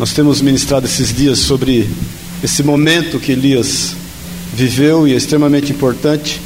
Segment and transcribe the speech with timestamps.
[0.00, 1.86] Nós temos ministrado esses dias sobre
[2.42, 3.94] esse momento que Elias
[4.54, 6.40] viveu e é extremamente importante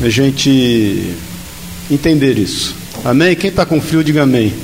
[0.00, 1.14] a gente
[1.90, 2.74] entender isso.
[3.04, 3.36] Amém?
[3.36, 4.54] Quem está com frio, diga amém.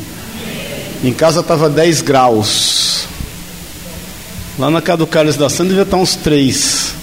[1.05, 3.05] Em casa estava 10 graus.
[4.59, 6.95] Lá na casa do Carlos da Santa devia estar uns 3.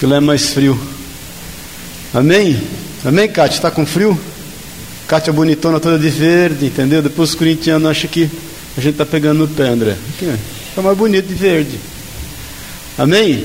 [0.00, 0.80] Que lá é mais frio.
[2.14, 2.58] Amém?
[3.04, 3.56] Amém, Cátia?
[3.56, 4.18] Está com frio?
[5.06, 7.02] Cátia bonitona toda de verde, entendeu?
[7.02, 8.30] Depois os corintianos acham que
[8.76, 9.96] a gente está pegando no pé, André.
[10.68, 11.78] Está mais bonito de verde.
[12.96, 13.44] Amém?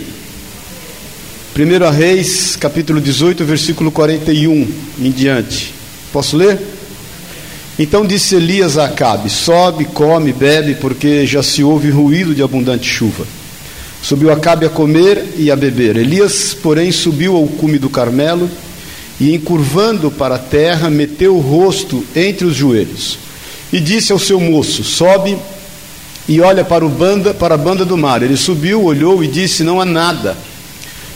[1.56, 4.68] 1 Reis, capítulo 18, versículo 41
[5.00, 5.74] em diante.
[6.14, 6.60] Posso ler?
[7.80, 12.88] Então disse Elias a Acabe: Sobe, come, bebe, porque já se ouve ruído de abundante
[12.88, 13.26] chuva.
[14.02, 15.98] Subiu Acabe a comer e a beber.
[15.98, 18.50] Elias, porém, subiu ao cume do Carmelo
[19.20, 23.27] e, encurvando para a terra, meteu o rosto entre os joelhos.
[23.72, 25.38] E disse ao seu moço: Sobe
[26.28, 28.22] e olha para, o banda, para a banda do mar.
[28.22, 30.38] Ele subiu, olhou e disse: Não há nada.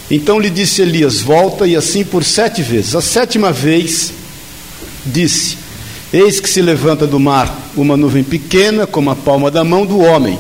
[0.10, 2.96] Então lhe disse Elias: Volta, e assim por sete vezes.
[2.96, 4.14] A sétima vez
[5.06, 5.58] disse:
[6.14, 10.00] Eis que se levanta do mar uma nuvem pequena, como a palma da mão do
[10.00, 10.38] homem.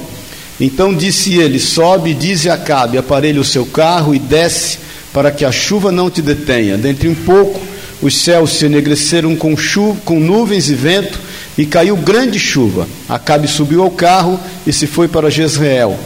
[0.60, 4.80] Então disse ele: Sobe e dize a Acabe: Aparelhe o seu carro e desce,
[5.14, 6.78] para que a chuva não te detenha.
[6.78, 7.60] Dentro um pouco,
[8.02, 11.20] os céus se enegreceram com, chuva, com nuvens e vento,
[11.58, 12.88] e caiu grande chuva.
[13.08, 15.98] Acabe subiu ao carro e se foi para Jezreel.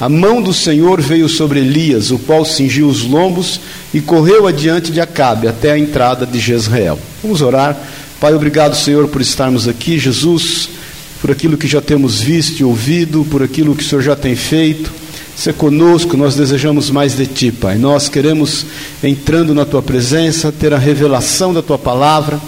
[0.00, 3.60] A mão do Senhor veio sobre Elias, o qual cingiu os lombos
[3.94, 6.98] e correu adiante de Acabe até a entrada de Jezreel.
[7.22, 7.78] Vamos orar.
[8.20, 9.98] Pai, obrigado, Senhor, por estarmos aqui.
[9.98, 10.68] Jesus,
[11.20, 14.34] por aquilo que já temos visto e ouvido, por aquilo que o Senhor já tem
[14.34, 14.92] feito.
[15.36, 17.76] Se conosco, nós desejamos mais de Ti, Pai.
[17.78, 18.66] Nós queremos,
[19.02, 22.40] entrando na Tua presença, ter a revelação da Tua palavra,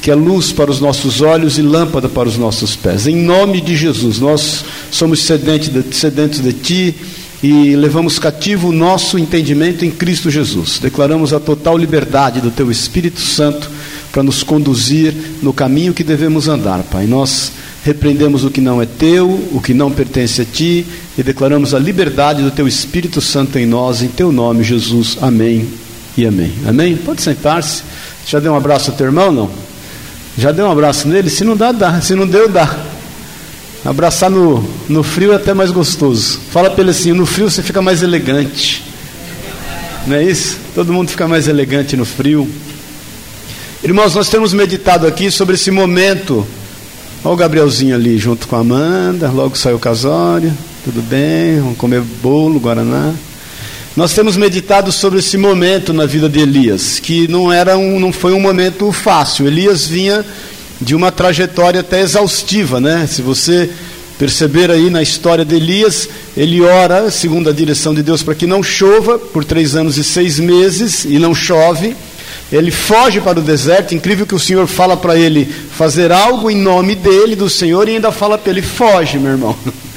[0.00, 3.06] que é luz para os nossos olhos e lâmpada para os nossos pés.
[3.06, 6.94] Em nome de Jesus, nós somos sedentes de, sedentes de Ti
[7.42, 10.78] e levamos cativo o nosso entendimento em Cristo Jesus.
[10.78, 13.70] Declaramos a total liberdade do Teu Espírito Santo
[14.12, 17.06] para nos conduzir no caminho que devemos andar, Pai.
[17.06, 17.52] Nós
[17.84, 20.86] repreendemos o que não é Teu, o que não pertence a Ti
[21.16, 25.16] e declaramos a liberdade do Teu Espírito Santo em nós, em Teu nome, Jesus.
[25.20, 25.66] Amém
[26.16, 26.52] e amém.
[26.66, 26.96] Amém?
[26.96, 27.82] Pode sentar-se.
[28.26, 29.69] Já deu um abraço ao teu irmão, não?
[30.36, 31.28] Já deu um abraço nele?
[31.28, 32.00] Se não dá, dá.
[32.00, 32.76] Se não deu, dá.
[33.84, 36.38] Abraçar no, no frio é até mais gostoso.
[36.50, 38.84] Fala para ele assim: no frio você fica mais elegante.
[40.06, 40.58] Não é isso?
[40.74, 42.48] Todo mundo fica mais elegante no frio.
[43.82, 46.46] Irmãos, nós temos meditado aqui sobre esse momento.
[47.24, 49.30] Olha o Gabrielzinho ali junto com a Amanda.
[49.30, 50.52] Logo saiu o casório.
[50.84, 51.60] Tudo bem?
[51.60, 53.14] Vamos comer bolo, guaraná.
[53.96, 58.12] Nós temos meditado sobre esse momento na vida de Elias, que não era um, não
[58.12, 59.48] foi um momento fácil.
[59.48, 60.24] Elias vinha
[60.80, 63.08] de uma trajetória até exaustiva, né?
[63.10, 63.68] Se você
[64.16, 68.46] perceber aí na história de Elias, ele ora, segundo a direção de Deus, para que
[68.46, 71.96] não chova por três anos e seis meses, e não chove.
[72.52, 76.56] Ele foge para o deserto, incrível que o Senhor fala para ele fazer algo em
[76.56, 79.56] nome dele, do Senhor, e ainda fala para ele: foge, meu irmão.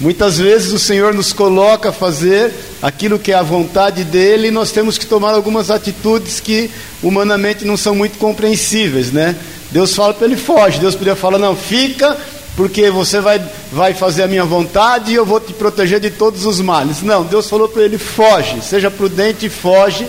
[0.00, 2.50] Muitas vezes o Senhor nos coloca a fazer
[2.80, 6.70] aquilo que é a vontade dele e nós temos que tomar algumas atitudes que
[7.02, 9.36] humanamente não são muito compreensíveis, né?
[9.70, 12.16] Deus fala para ele foge, Deus podia falar não, fica,
[12.56, 16.46] porque você vai, vai fazer a minha vontade e eu vou te proteger de todos
[16.46, 17.02] os males.
[17.02, 20.08] Não, Deus falou para ele foge, seja prudente e foge.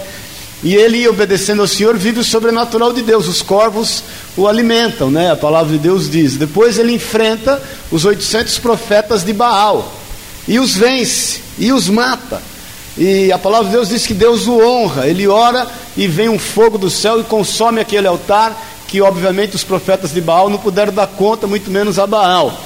[0.64, 3.28] E ele, obedecendo ao Senhor, vive o sobrenatural de Deus.
[3.28, 4.04] Os corvos
[4.38, 5.32] o alimentam, né?
[5.32, 6.36] A palavra de Deus diz.
[6.36, 7.62] Depois ele enfrenta
[7.92, 9.92] os 800 profetas de Baal
[10.48, 12.42] e os vence e os mata.
[12.98, 15.08] E a palavra de Deus diz que Deus o honra.
[15.08, 15.68] Ele ora
[15.98, 20.20] e vem um fogo do céu e consome aquele altar que obviamente os profetas de
[20.20, 22.60] Baal não puderam dar conta, muito menos a Baal.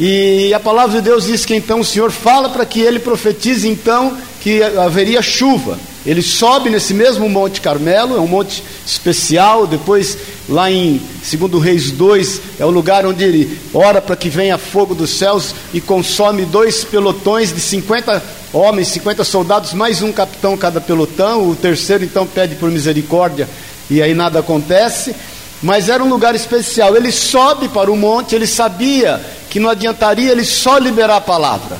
[0.00, 3.68] E a palavra de Deus diz que então o Senhor fala para que ele profetize
[3.68, 5.78] então que haveria chuva.
[6.08, 9.66] Ele sobe nesse mesmo Monte Carmelo, é um monte especial.
[9.66, 10.16] Depois,
[10.48, 14.94] lá em 2 Reis 2, é o lugar onde ele ora para que venha fogo
[14.94, 18.22] dos céus e consome dois pelotões de 50
[18.54, 21.46] homens, 50 soldados, mais um capitão cada pelotão.
[21.46, 23.46] O terceiro então pede por misericórdia
[23.90, 25.14] e aí nada acontece.
[25.62, 26.96] Mas era um lugar especial.
[26.96, 29.20] Ele sobe para o monte, ele sabia
[29.50, 31.76] que não adiantaria ele só liberar a palavra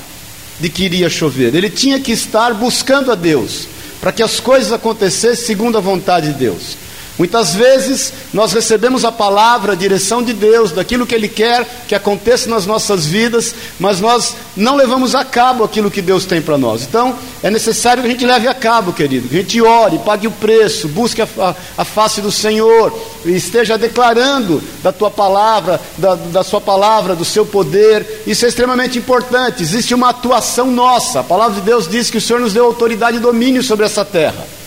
[0.61, 1.55] de que iria chover.
[1.55, 3.78] Ele tinha que estar buscando a Deus
[4.09, 6.79] para que as coisas acontecessem segundo a vontade de Deus.
[7.19, 11.95] Muitas vezes nós recebemos a palavra, a direção de Deus, daquilo que Ele quer que
[11.95, 16.57] aconteça nas nossas vidas, mas nós não levamos a cabo aquilo que Deus tem para
[16.57, 16.83] nós.
[16.83, 20.29] Então é necessário que a gente leve a cabo, querido, que a gente ore, pague
[20.29, 26.15] o preço, busque a, a, a face do Senhor, esteja declarando da tua palavra, da,
[26.15, 28.23] da Sua palavra, do seu poder.
[28.27, 29.63] Isso é extremamente importante.
[29.63, 31.21] Existe uma atuação nossa.
[31.21, 34.05] A palavra de Deus diz que o Senhor nos deu autoridade e domínio sobre essa
[34.05, 34.58] terra.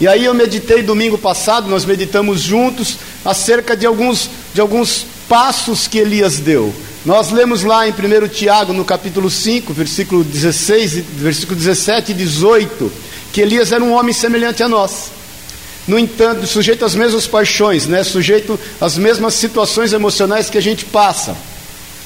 [0.00, 5.86] E aí eu meditei domingo passado, nós meditamos juntos acerca de alguns, de alguns passos
[5.86, 6.74] que Elias deu.
[7.04, 12.92] Nós lemos lá em 1 Tiago, no capítulo 5, versículo 16, versículo 17 e 18,
[13.30, 15.10] que Elias era um homem semelhante a nós.
[15.86, 18.02] No entanto, sujeito às mesmas paixões, né?
[18.02, 21.36] sujeito às mesmas situações emocionais que a gente passa.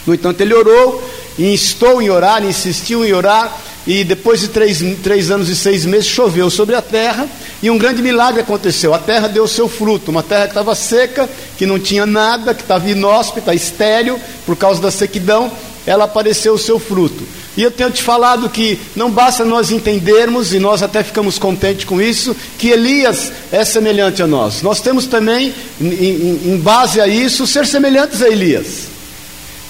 [0.07, 1.03] No entanto, ele orou,
[1.39, 6.07] instou em orar, insistiu em orar, e depois de três, três anos e seis meses
[6.07, 7.29] choveu sobre a terra
[7.63, 8.95] e um grande milagre aconteceu.
[8.95, 11.29] A terra deu seu fruto, uma terra que estava seca,
[11.59, 15.53] que não tinha nada, que estava inóspita, estéril, por causa da sequidão,
[15.87, 17.25] ela apareceu o seu fruto.
[17.57, 21.85] E eu tenho te falado que não basta nós entendermos, e nós até ficamos contentes
[21.85, 24.63] com isso, que Elias é semelhante a nós.
[24.63, 28.89] Nós temos também, em, em base a isso, ser semelhantes a Elias,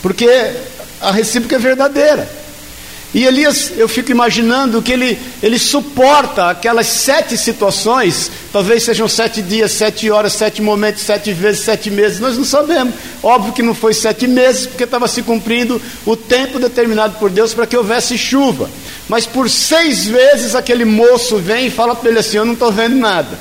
[0.05, 0.29] porque
[1.01, 2.29] a recíproca é verdadeira.
[3.15, 9.41] E Elias, eu fico imaginando que ele, ele suporta aquelas sete situações, talvez sejam sete
[9.41, 12.93] dias, sete horas, sete momentos, sete vezes, sete meses, nós não sabemos.
[13.23, 17.55] Óbvio que não foi sete meses, porque estava se cumprindo o tempo determinado por Deus
[17.55, 18.69] para que houvesse chuva.
[19.09, 22.71] Mas por seis vezes aquele moço vem e fala para ele assim: Eu não estou
[22.71, 23.39] vendo nada.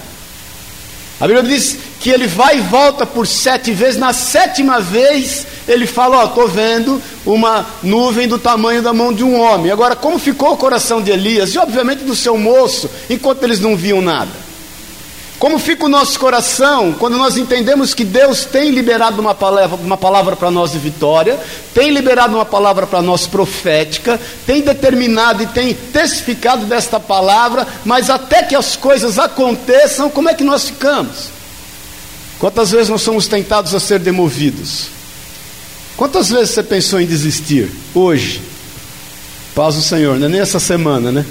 [1.19, 5.85] A Bíblia diz que ele vai e volta por sete vezes, na sétima vez ele
[5.87, 9.71] fala: Ó, estou vendo uma nuvem do tamanho da mão de um homem.
[9.71, 13.75] Agora, como ficou o coração de Elias e, obviamente, do seu moço, enquanto eles não
[13.75, 14.43] viam nada?
[15.43, 19.97] Como fica o nosso coração quando nós entendemos que Deus tem liberado uma palavra, uma
[19.97, 21.37] palavra para nós de vitória,
[21.73, 28.09] tem liberado uma palavra para nós profética, tem determinado e tem testificado desta palavra, mas
[28.09, 31.27] até que as coisas aconteçam, como é que nós ficamos?
[32.39, 34.87] Quantas vezes nós somos tentados a ser demovidos?
[35.95, 37.69] Quantas vezes você pensou em desistir?
[37.93, 38.41] Hoje.
[39.53, 41.23] Paz do Senhor, não é nem essa semana, né?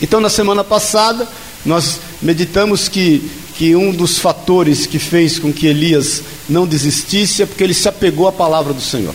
[0.00, 1.26] Então, na semana passada,
[1.64, 7.46] nós meditamos que, que um dos fatores que fez com que Elias não desistisse é
[7.46, 9.14] porque ele se apegou à palavra do Senhor.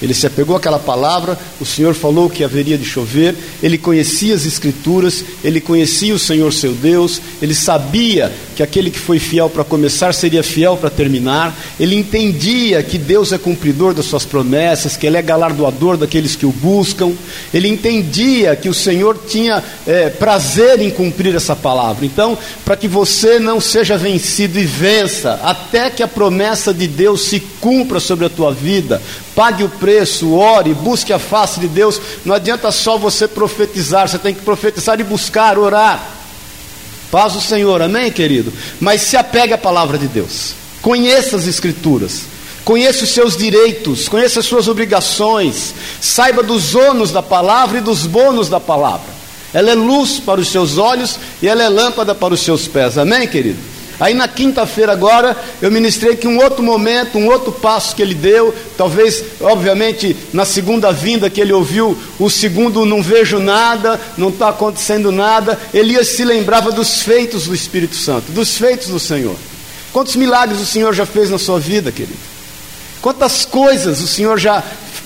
[0.00, 4.46] Ele se apegou àquela palavra, o Senhor falou que haveria de chover, ele conhecia as
[4.46, 9.62] Escrituras, ele conhecia o Senhor seu Deus, ele sabia que aquele que foi fiel para
[9.62, 15.06] começar seria fiel para terminar, ele entendia que Deus é cumpridor das suas promessas, que
[15.06, 17.12] Ele é galardoador daqueles que o buscam,
[17.54, 22.04] ele entendia que o Senhor tinha é, prazer em cumprir essa palavra.
[22.04, 27.26] Então, para que você não seja vencido e vença, até que a promessa de Deus
[27.26, 29.00] se cumpra sobre a tua vida,
[29.36, 32.00] pague o preço, ore, busque a face de Deus.
[32.24, 36.17] Não adianta só você profetizar, você tem que profetizar e buscar, orar.
[37.10, 38.52] Paz o Senhor, amém, querido?
[38.80, 42.22] Mas se apegue à palavra de Deus, conheça as Escrituras.
[42.64, 45.72] Conheça os seus direitos, conheça as suas obrigações,
[46.02, 49.08] saiba dos ônus da palavra e dos bônus da palavra.
[49.54, 52.98] Ela é luz para os seus olhos e ela é lâmpada para os seus pés.
[52.98, 53.58] Amém, querido?
[54.00, 58.14] Aí na quinta-feira agora eu ministrei que um outro momento, um outro passo que ele
[58.14, 64.28] deu, talvez, obviamente, na segunda vinda que ele ouviu, o segundo não vejo nada, não
[64.28, 69.34] está acontecendo nada, Elias se lembrava dos feitos do Espírito Santo, dos feitos do Senhor.
[69.92, 72.18] Quantos milagres o Senhor já fez na sua vida, querido?
[73.00, 74.62] Quantas coisas o Senhor já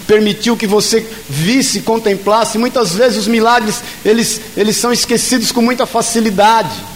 [0.06, 2.58] permitiu que você visse, contemplasse?
[2.58, 6.91] Muitas vezes os milagres eles, eles são esquecidos com muita facilidade.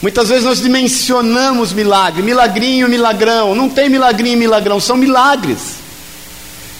[0.00, 3.54] Muitas vezes nós dimensionamos milagre, milagrinho, milagrão.
[3.54, 5.76] Não tem milagrinho milagrão, são milagres.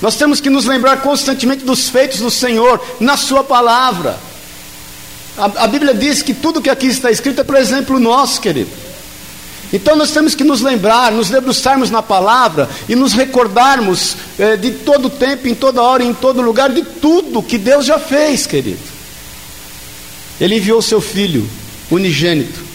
[0.01, 4.17] Nós temos que nos lembrar constantemente dos feitos do Senhor na Sua palavra.
[5.37, 8.71] A, a Bíblia diz que tudo que aqui está escrito é por exemplo nosso, querido.
[9.73, 14.71] Então nós temos que nos lembrar, nos debruçarmos na palavra e nos recordarmos eh, de
[14.71, 18.79] todo tempo, em toda hora, em todo lugar, de tudo que Deus já fez, querido.
[20.41, 21.47] Ele enviou seu filho
[21.91, 22.68] unigênito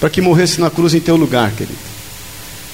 [0.00, 1.78] para que morresse na cruz em teu lugar, querido.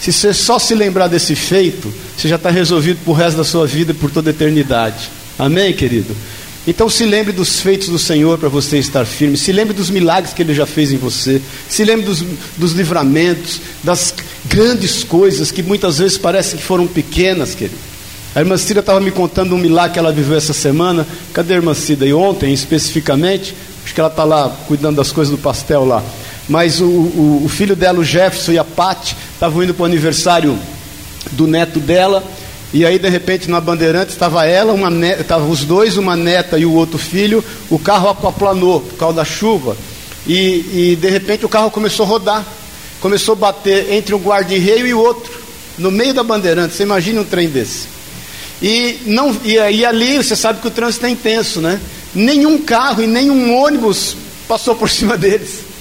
[0.01, 3.45] Se você só se lembrar desse feito, você já está resolvido para o resto da
[3.45, 5.11] sua vida e por toda a eternidade.
[5.39, 6.15] Amém, querido?
[6.67, 9.37] Então se lembre dos feitos do Senhor para você estar firme.
[9.37, 11.41] Se lembre dos milagres que Ele já fez em você.
[11.69, 12.25] Se lembre dos,
[12.57, 14.15] dos livramentos, das
[14.47, 17.77] grandes coisas que muitas vezes parecem que foram pequenas, querido.
[18.35, 21.07] A irmã Cida estava me contando um milagre que ela viveu essa semana.
[21.33, 22.05] Cadê a irmã Cida?
[22.05, 23.55] E ontem, especificamente,
[23.85, 26.03] acho que ela está lá cuidando das coisas do pastel lá.
[26.49, 29.87] Mas o, o, o filho dela, o Jefferson e a Pat, estavam indo para o
[29.87, 30.59] aniversário
[31.33, 32.23] do neto dela.
[32.73, 36.67] E aí, de repente, na Bandeirante estava ela, uma neta, os dois, uma neta e
[36.67, 37.43] o outro filho.
[37.71, 39.77] O carro aquaplanou por causa da chuva.
[40.27, 42.45] E, e de repente o carro começou a rodar.
[43.01, 45.31] Começou a bater entre um guarda-reio e outro,
[45.79, 46.75] no meio da Bandeirante.
[46.75, 47.87] Você imagina um trem desse.
[48.63, 51.81] E, não, e, e ali você sabe que o trânsito é intenso, né?
[52.15, 54.17] Nenhum carro e nenhum ônibus
[54.49, 55.74] passou por cima deles.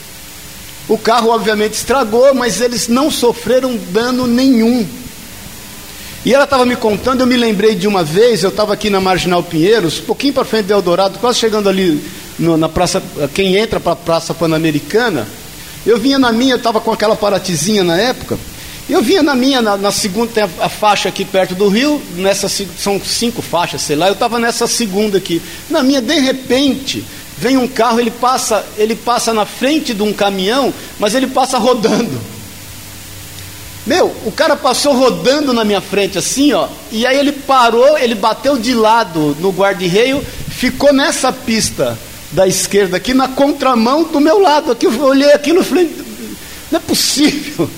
[0.87, 4.85] O carro, obviamente, estragou, mas eles não sofreram dano nenhum.
[6.25, 9.01] E ela estava me contando, eu me lembrei de uma vez, eu estava aqui na
[9.01, 12.01] Marginal Pinheiros, um pouquinho para frente do Eldorado, quase chegando ali
[12.39, 15.27] no, na praça, quem entra para a Praça Pan-Americana.
[15.85, 18.37] Eu vinha na minha, estava com aquela paratizinha na época,
[18.89, 22.01] eu vinha na minha, na, na segunda, tem a, a, faixa aqui perto do rio,
[22.15, 25.41] nessa, são cinco faixas, sei lá, eu estava nessa segunda aqui.
[25.69, 27.03] Na minha, de repente,
[27.37, 31.57] vem um carro, ele passa, ele passa na frente de um caminhão, mas ele passa
[31.57, 32.19] rodando.
[33.85, 38.15] Meu, o cara passou rodando na minha frente assim, ó, e aí ele parou, ele
[38.15, 41.97] bateu de lado no guarda-reio, ficou nessa pista
[42.31, 46.05] da esquerda aqui, na contramão do meu lado, aqui eu olhei aquilo e falei,
[46.71, 47.69] não é possível.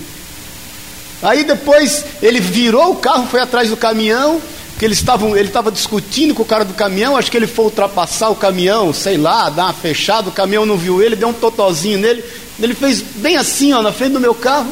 [1.24, 4.40] Aí depois ele virou o carro, foi atrás do caminhão,
[4.78, 7.66] que eles estavam, ele estava discutindo com o cara do caminhão, acho que ele foi
[7.66, 11.34] ultrapassar o caminhão, sei lá, dar uma fechada, o caminhão não viu ele, deu um
[11.34, 12.24] totozinho nele,
[12.60, 14.72] ele fez bem assim, ó, na frente do meu carro.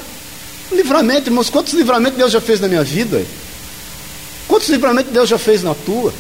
[0.72, 3.24] Livramento, irmãos, quantos livramentos Deus já fez na minha vida?
[4.48, 6.13] Quantos livramentos Deus já fez na tua?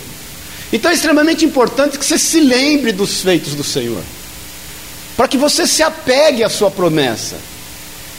[0.71, 4.01] Então é extremamente importante que você se lembre dos feitos do Senhor,
[5.17, 7.35] para que você se apegue à sua promessa,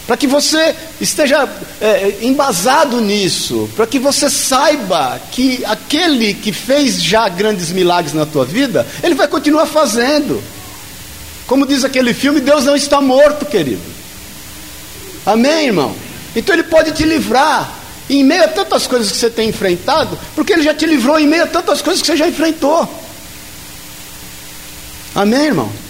[0.06, 1.48] para que você esteja
[1.80, 8.26] é, embasado nisso, para que você saiba que aquele que fez já grandes milagres na
[8.26, 10.42] tua vida, ele vai continuar fazendo.
[11.46, 13.82] Como diz aquele filme, Deus não está morto, querido.
[15.24, 15.94] Amém, irmão?
[16.36, 17.72] Então ele pode te livrar
[18.08, 21.26] em meio a tantas coisas que você tem enfrentado, porque ele já te livrou em
[21.26, 22.86] meio a tantas coisas que você já enfrentou.
[25.14, 25.83] Amém, irmão?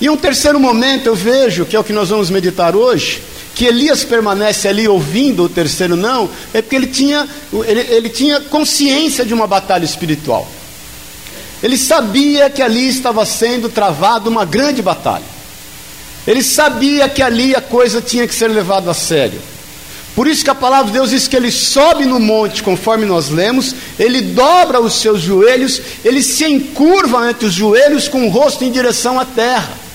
[0.00, 3.22] E um terceiro momento eu vejo, que é o que nós vamos meditar hoje,
[3.54, 7.28] que Elias permanece ali ouvindo o terceiro não, é porque ele tinha,
[7.66, 10.50] ele, ele tinha consciência de uma batalha espiritual.
[11.62, 15.24] Ele sabia que ali estava sendo travada uma grande batalha.
[16.26, 19.40] Ele sabia que ali a coisa tinha que ser levada a sério.
[20.14, 23.28] Por isso que a palavra de Deus diz que ele sobe no monte, conforme nós
[23.28, 28.64] lemos, ele dobra os seus joelhos, ele se encurva entre os joelhos com o rosto
[28.64, 29.89] em direção à terra.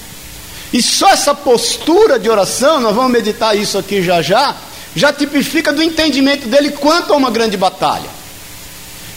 [0.75, 4.53] E só essa postura de oração, nós vamos meditar isso aqui já já,
[4.94, 8.10] já tipifica do entendimento dele quanto a uma grande batalha.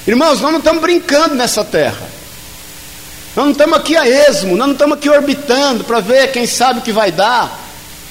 [0.06, 2.08] Irmãos, nós não estamos brincando nessa terra.
[3.34, 6.78] Nós não estamos aqui a esmo, nós não estamos aqui orbitando para ver quem sabe
[6.78, 7.58] o que vai dar.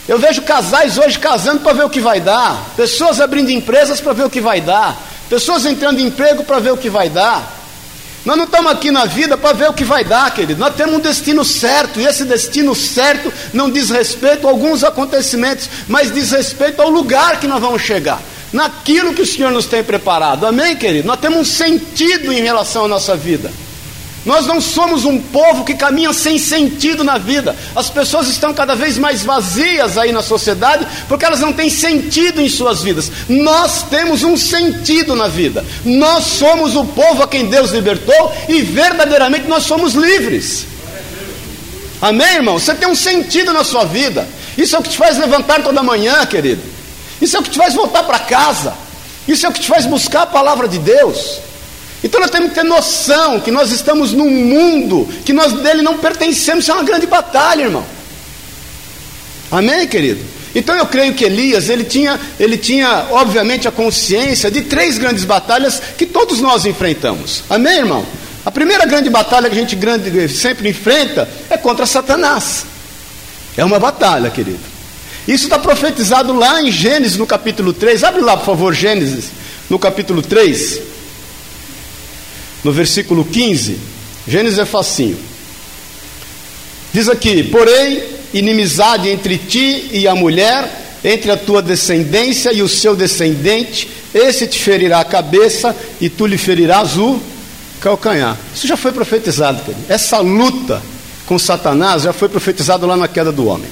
[0.10, 4.12] Eu vejo casais hoje casando para ver o que vai dar, pessoas abrindo empresas para
[4.12, 7.57] ver o que vai dar, pessoas entrando em emprego para ver o que vai dar.
[8.28, 10.60] Nós não estamos aqui na vida para ver o que vai dar, querido.
[10.60, 15.70] Nós temos um destino certo, e esse destino certo não diz respeito a alguns acontecimentos,
[15.88, 19.82] mas diz respeito ao lugar que nós vamos chegar, naquilo que o Senhor nos tem
[19.82, 20.46] preparado.
[20.46, 21.08] Amém, querido?
[21.08, 23.50] Nós temos um sentido em relação à nossa vida.
[24.28, 27.56] Nós não somos um povo que caminha sem sentido na vida.
[27.74, 32.42] As pessoas estão cada vez mais vazias aí na sociedade porque elas não têm sentido
[32.42, 33.10] em suas vidas.
[33.30, 35.66] Nós temos um sentido na vida.
[35.86, 40.66] Nós somos o povo a quem Deus libertou e verdadeiramente nós somos livres.
[42.02, 42.60] Amém, irmão?
[42.60, 44.28] Você tem um sentido na sua vida.
[44.58, 46.62] Isso é o que te faz levantar toda manhã, querido.
[47.22, 48.74] Isso é o que te faz voltar para casa.
[49.26, 51.40] Isso é o que te faz buscar a palavra de Deus.
[52.04, 55.98] Então nós temos que ter noção que nós estamos num mundo que nós dele não
[55.98, 57.86] pertencemos, isso é uma grande batalha, irmão.
[59.52, 60.24] Amém, querido?
[60.54, 65.24] Então eu creio que Elias, ele tinha, ele tinha, obviamente, a consciência de três grandes
[65.24, 67.44] batalhas que todos nós enfrentamos.
[67.50, 68.06] Amém, irmão?
[68.46, 72.66] A primeira grande batalha que a gente grande, sempre enfrenta é contra Satanás.
[73.58, 74.60] É uma batalha, querido.
[75.28, 78.04] Isso está profetizado lá em Gênesis, no capítulo 3.
[78.04, 79.32] Abre lá, por favor, Gênesis,
[79.70, 80.97] no capítulo 3
[82.68, 83.80] no versículo 15,
[84.28, 85.18] Gênesis é facinho.
[86.94, 92.68] Diz aqui: Porém, inimizade entre ti e a mulher, entre a tua descendência e o
[92.68, 97.22] seu descendente, esse te ferirá a cabeça e tu lhe ferirás o
[97.80, 98.38] calcanhar.
[98.54, 99.86] Isso já foi profetizado, querido.
[99.88, 100.82] Essa luta
[101.26, 103.70] com Satanás já foi profetizado lá na queda do homem.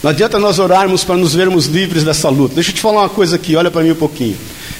[0.00, 2.54] Não adianta nós orarmos para nos vermos livres dessa luta.
[2.54, 4.36] Deixa eu te falar uma coisa aqui, olha para mim um pouquinho.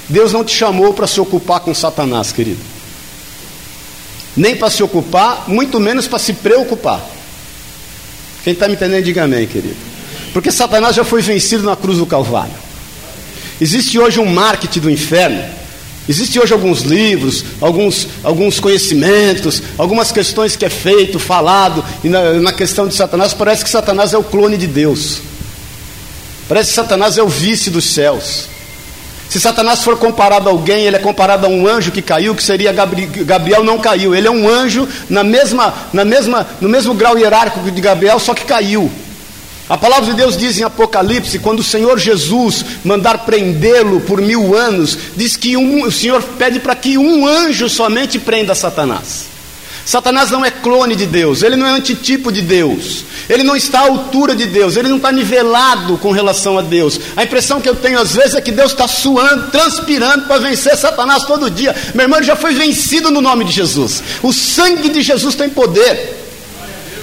[0.09, 2.61] Deus não te chamou para se ocupar com Satanás, querido.
[4.37, 7.05] Nem para se ocupar, muito menos para se preocupar.
[8.45, 9.77] Quem está me entendendo, diga amém, querido.
[10.33, 12.55] Porque Satanás já foi vencido na cruz do Calvário.
[13.61, 15.43] Existe hoje um marketing do inferno.
[16.09, 22.35] Existem hoje alguns livros, alguns, alguns conhecimentos, algumas questões que é feito, falado, e na,
[22.35, 25.19] na questão de Satanás, parece que Satanás é o clone de Deus.
[26.49, 28.45] Parece que Satanás é o vice dos céus.
[29.29, 32.43] Se Satanás for comparado a alguém, ele é comparado a um anjo que caiu, que
[32.43, 34.15] seria Gabriel não caiu.
[34.15, 38.35] Ele é um anjo na mesma, na mesma, no mesmo grau hierárquico de Gabriel, só
[38.35, 38.91] que caiu.
[39.69, 44.55] A palavra de Deus diz em Apocalipse, quando o Senhor Jesus mandar prendê-lo por mil
[44.55, 49.36] anos, diz que um, o Senhor pede para que um anjo somente prenda Satanás.
[49.87, 53.79] Satanás não é clone de Deus, ele não é antitipo de Deus, ele não está
[53.79, 56.99] à altura de Deus, ele não está nivelado com relação a Deus.
[57.17, 60.77] A impressão que eu tenho às vezes é que Deus está suando, transpirando para vencer
[60.77, 61.73] Satanás todo dia.
[61.95, 64.03] Meu irmão, já foi vencido no nome de Jesus.
[64.25, 66.27] O sangue de Jesus tem poder.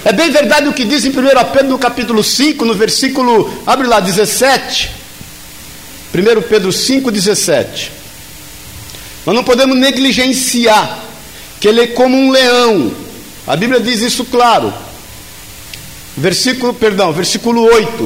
[0.04, 1.12] É bem verdade o que diz em 1
[1.54, 4.90] Pedro no capítulo 5, no versículo, abre lá, 17.
[6.14, 7.90] 1 Pedro 5, 17.
[9.24, 11.03] Nós não podemos negligenciar
[11.64, 12.92] que ele é como um leão.
[13.46, 14.70] A Bíblia diz isso claro.
[16.14, 18.04] Versículo, perdão, versículo 8.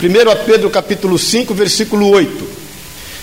[0.00, 2.48] 1 Pedro capítulo 5, versículo 8.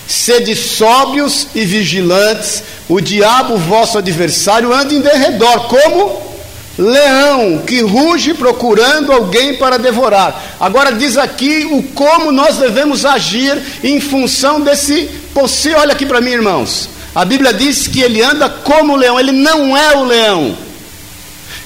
[0.06, 6.34] Sede sóbrios e vigilantes, o diabo, vosso adversário, anda em derredor, como
[6.76, 10.56] leão que ruge procurando alguém para devorar.
[10.60, 15.78] Agora diz aqui o como nós devemos agir em função desse possível.
[15.78, 16.91] Olha aqui para mim, irmãos.
[17.14, 20.56] A Bíblia diz que ele anda como o leão, ele não é o leão.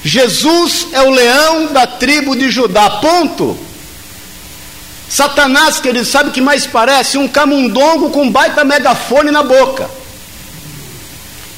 [0.03, 3.57] Jesus é o leão da tribo de Judá, ponto.
[5.09, 7.17] Satanás, querido, sabe o que mais parece?
[7.17, 9.89] Um camundongo com baita megafone na boca.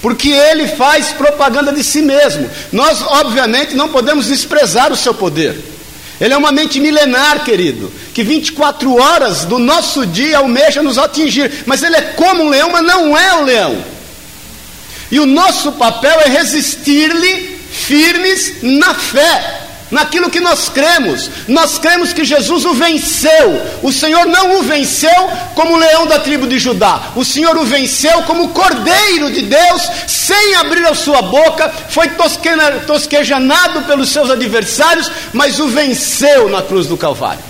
[0.01, 2.50] Porque ele faz propaganda de si mesmo.
[2.72, 5.78] Nós, obviamente, não podemos desprezar o seu poder.
[6.20, 11.64] Ele é uma mente milenar, querido, que 24 horas do nosso dia almeja nos atingir,
[11.66, 13.84] mas ele é como um leão, mas não é um leão.
[15.12, 21.29] E o nosso papel é resistir-lhe firmes na fé naquilo que nós cremos.
[21.48, 23.62] Nós cremos que Jesus o venceu.
[23.81, 25.10] O Senhor não o venceu
[25.55, 27.12] como leão da tribo de Judá.
[27.15, 32.09] O Senhor o venceu como cordeiro de Deus, sem abrir a sua boca, foi
[32.85, 37.44] tosquejanado pelos seus adversários, mas o venceu na cruz do Calvário.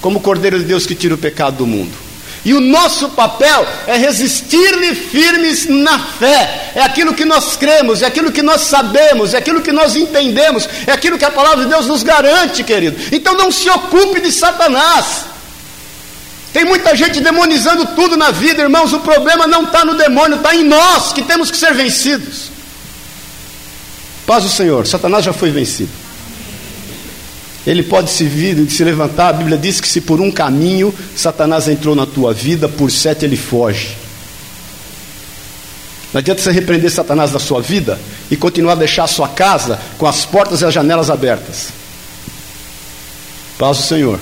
[0.00, 2.05] Como cordeiro de Deus que tira o pecado do mundo.
[2.46, 6.70] E o nosso papel é resistir-lhe firmes na fé.
[6.76, 10.68] É aquilo que nós cremos, é aquilo que nós sabemos, é aquilo que nós entendemos,
[10.86, 12.96] é aquilo que a palavra de Deus nos garante, querido.
[13.10, 15.24] Então não se ocupe de Satanás.
[16.52, 18.92] Tem muita gente demonizando tudo na vida, irmãos.
[18.92, 22.52] O problema não está no demônio, está em nós que temos que ser vencidos.
[24.24, 26.05] Paz do Senhor, Satanás já foi vencido.
[27.66, 29.30] Ele pode se vir, se levantar.
[29.30, 33.24] A Bíblia diz que se por um caminho Satanás entrou na tua vida, por sete
[33.24, 33.96] ele foge.
[36.12, 37.98] Não adianta você repreender Satanás da sua vida
[38.30, 41.68] e continuar a deixar a sua casa com as portas e as janelas abertas.
[43.58, 44.20] Paz do Senhor.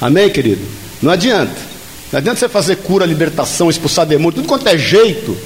[0.00, 0.66] Amém, querido?
[1.02, 1.74] Não adianta.
[2.10, 5.36] Não adianta você fazer cura, libertação, expulsar demônio, tudo quanto é jeito,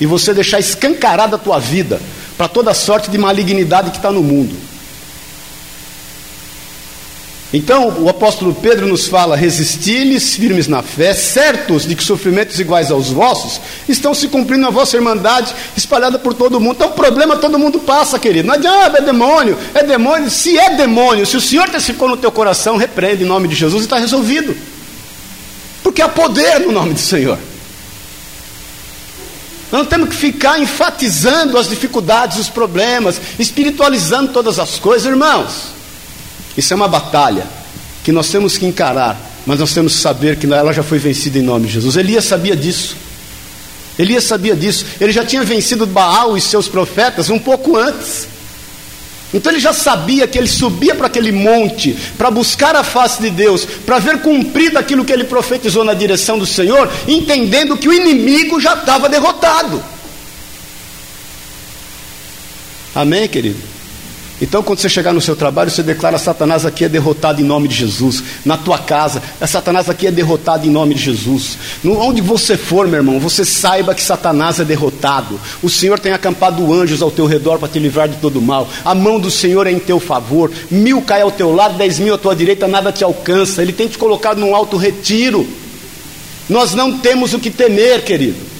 [0.00, 2.00] e você deixar escancarada a tua vida
[2.36, 4.54] para toda sorte de malignidade que está no mundo.
[7.52, 12.90] Então, o apóstolo Pedro nos fala: resisti-lhes firmes na fé, certos de que sofrimentos iguais
[12.90, 13.58] aos vossos
[13.88, 16.76] estão se cumprindo na vossa irmandade, espalhada por todo mundo.
[16.76, 18.46] Então, o problema todo mundo passa, querido.
[18.48, 20.30] Não adianta, é demônio, é demônio.
[20.30, 23.82] Se é demônio, se o Senhor testificou no teu coração, repreende em nome de Jesus
[23.82, 24.54] e está resolvido.
[25.82, 27.38] Porque há poder no nome do Senhor.
[29.72, 35.77] Nós não temos que ficar enfatizando as dificuldades, os problemas, espiritualizando todas as coisas, irmãos.
[36.58, 37.46] Isso é uma batalha
[38.02, 39.16] que nós temos que encarar,
[39.46, 41.96] mas nós temos que saber que ela já foi vencida em nome de Jesus.
[41.96, 42.96] Elias sabia disso.
[43.96, 44.84] Elias sabia disso.
[45.00, 48.26] Ele já tinha vencido Baal e seus profetas um pouco antes.
[49.32, 53.30] Então ele já sabia que ele subia para aquele monte para buscar a face de
[53.30, 57.92] Deus, para ver cumprido aquilo que ele profetizou na direção do Senhor, entendendo que o
[57.92, 59.80] inimigo já estava derrotado.
[62.96, 63.77] Amém, querido?
[64.40, 67.66] Então, quando você chegar no seu trabalho, você declara: Satanás aqui é derrotado em nome
[67.66, 68.22] de Jesus.
[68.44, 71.58] Na tua casa, Satanás aqui é derrotado em nome de Jesus.
[71.82, 75.40] No, onde você for, meu irmão, você saiba que Satanás é derrotado.
[75.62, 78.68] O Senhor tem acampado anjos ao teu redor para te livrar de todo mal.
[78.84, 80.50] A mão do Senhor é em teu favor.
[80.70, 83.60] Mil cai ao teu lado, dez mil à tua direita, nada te alcança.
[83.60, 85.46] Ele tem te colocado num alto retiro.
[86.48, 88.57] Nós não temos o que temer, querido.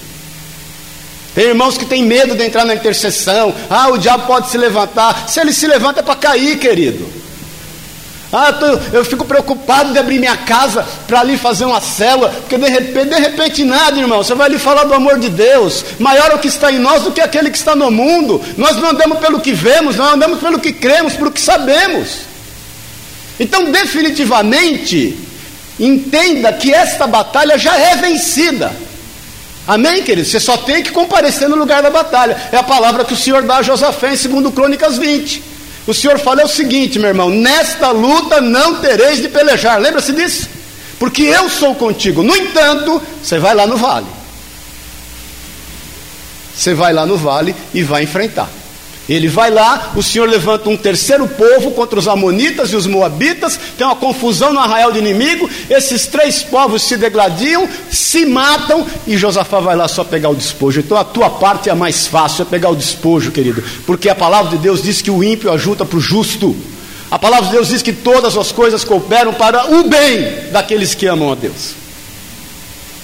[1.43, 3.53] Irmãos que têm medo de entrar na intercessão.
[3.69, 5.27] Ah, o diabo pode se levantar.
[5.27, 7.19] Se ele se levanta é para cair, querido.
[8.31, 12.29] Ah, eu, tô, eu fico preocupado de abrir minha casa para ali fazer uma célula,
[12.29, 14.19] porque de repente, de repente nada, irmão.
[14.19, 15.83] Você vai ali falar do amor de Deus.
[15.97, 18.41] Maior é o que está em nós do que aquele que está no mundo.
[18.55, 22.19] Nós não andamos pelo que vemos, nós andamos pelo que cremos, pelo que sabemos.
[23.39, 25.17] Então, definitivamente,
[25.79, 28.71] entenda que esta batalha já é vencida.
[29.69, 30.27] Amém, querido?
[30.27, 32.35] Você só tem que comparecer no lugar da batalha.
[32.51, 35.43] É a palavra que o Senhor dá a Josafé em 2 Crônicas 20.
[35.85, 39.79] O Senhor fala é o seguinte, meu irmão: nesta luta não tereis de pelejar.
[39.79, 40.49] Lembra-se disso?
[40.97, 42.23] Porque eu sou contigo.
[42.23, 44.07] No entanto, você vai lá no vale.
[46.55, 48.49] Você vai lá no vale e vai enfrentar.
[49.09, 53.59] Ele vai lá, o Senhor levanta um terceiro povo contra os Amonitas e os Moabitas,
[53.75, 59.17] tem uma confusão no arraial de inimigo, esses três povos se degladiam, se matam e
[59.17, 60.81] Josafá vai lá só pegar o despojo.
[60.81, 64.15] Então a tua parte é a mais fácil, é pegar o despojo, querido, porque a
[64.15, 66.55] palavra de Deus diz que o ímpio ajuda para o justo.
[67.09, 71.07] A palavra de Deus diz que todas as coisas cooperam para o bem daqueles que
[71.07, 71.78] amam a Deus.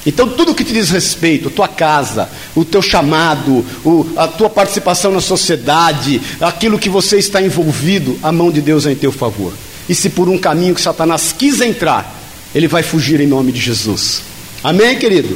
[0.06, 5.12] Então, tudo que te diz respeito, tua casa, o teu chamado, o, a tua participação
[5.12, 9.52] na sociedade, aquilo que você está envolvido, a mão de Deus é em teu favor.
[9.89, 12.22] E se por um caminho que Satanás quis entrar,
[12.54, 14.22] ele vai fugir em nome de Jesus.
[14.63, 15.36] Amém, querido?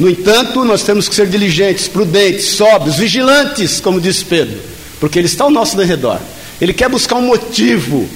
[0.00, 4.58] No entanto, nós temos que ser diligentes, prudentes, sóbrios, vigilantes, como diz Pedro,
[4.98, 6.20] porque ele está ao nosso redor.
[6.60, 8.08] Ele quer buscar um motivo,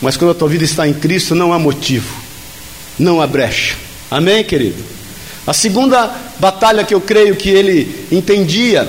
[0.00, 2.14] mas quando a tua vida está em Cristo, não há motivo,
[2.98, 3.89] não há brecha.
[4.10, 4.82] Amém, querido?
[5.46, 8.88] A segunda batalha que eu creio que ele entendia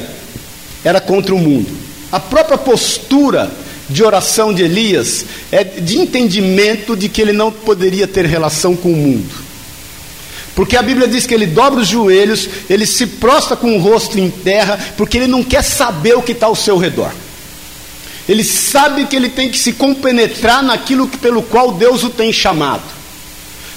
[0.84, 1.70] era contra o mundo.
[2.12, 3.52] A própria postura
[3.90, 8.92] de oração de Elias é de entendimento de que ele não poderia ter relação com
[8.92, 9.52] o mundo.
[10.56, 14.20] Porque a Bíblia diz que ele dobra os joelhos, ele se prostra com o rosto
[14.20, 17.12] em terra, porque ele não quer saber o que está ao seu redor.
[18.28, 23.01] Ele sabe que ele tem que se compenetrar naquilo pelo qual Deus o tem chamado.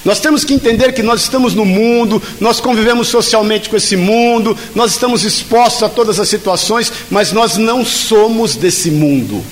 [0.04, 4.56] Nós temos que entender que nós estamos no mundo, nós convivemos socialmente com esse mundo,
[4.74, 9.42] nós estamos expostos a todas as situações, mas nós não somos desse mundo.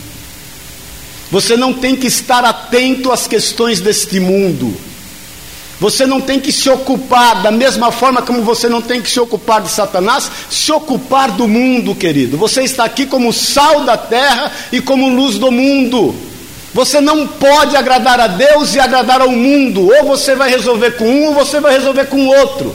[1.31, 4.77] Você não tem que estar atento às questões deste mundo.
[5.81, 9.19] Você não tem que se ocupar, da mesma forma como você não tem que se
[9.19, 12.37] ocupar de Satanás, se ocupar do mundo, querido.
[12.37, 16.15] Você está aqui como sal da terra e como luz do mundo.
[16.75, 19.91] Você não pode agradar a Deus e agradar ao mundo.
[19.95, 22.75] Ou você vai resolver com um, ou você vai resolver com o outro.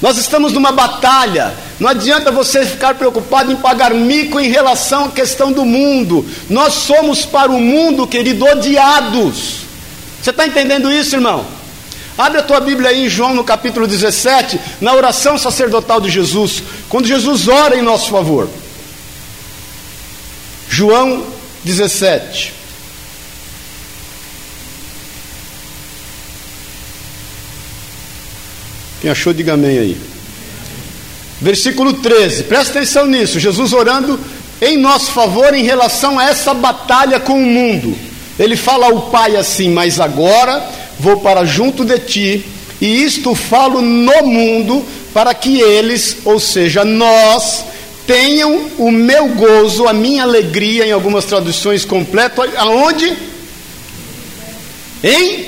[0.00, 1.54] Nós estamos numa batalha.
[1.78, 6.24] Não adianta você ficar preocupado em pagar mico em relação à questão do mundo.
[6.48, 9.66] Nós somos para o mundo, querido, odiados.
[10.22, 11.44] Você está entendendo isso, irmão?
[12.16, 16.62] Abre a tua Bíblia aí em João no capítulo 17, na oração sacerdotal de Jesus,
[16.88, 18.48] quando Jesus ora em nosso favor.
[20.68, 21.37] João
[21.68, 22.54] 17.
[29.02, 29.96] Quem achou, diga amém aí.
[31.40, 33.38] Versículo 13, presta atenção nisso.
[33.38, 34.18] Jesus orando
[34.62, 37.96] em nosso favor em relação a essa batalha com o mundo.
[38.38, 40.66] Ele fala ao Pai assim: Mas agora
[40.98, 42.46] vou para junto de ti,
[42.80, 47.64] e isto falo no mundo, para que eles, ou seja, nós,
[48.08, 53.14] tenham o meu gozo, a minha alegria, em algumas traduções completo, aonde?
[55.04, 55.46] Em?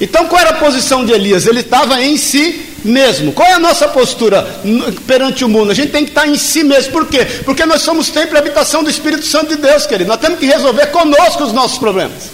[0.00, 1.44] Então qual era a posição de Elias?
[1.44, 3.32] Ele estava em si mesmo.
[3.32, 4.60] Qual é a nossa postura
[5.04, 5.72] perante o mundo?
[5.72, 6.92] A gente tem que estar em si mesmo.
[6.92, 7.26] Por quê?
[7.44, 10.08] Porque nós somos templo e habitação do Espírito Santo de Deus, querido.
[10.08, 12.30] Nós temos que resolver conosco os nossos problemas.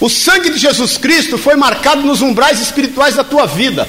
[0.00, 3.86] O sangue de Jesus Cristo foi marcado nos umbrais espirituais da tua vida.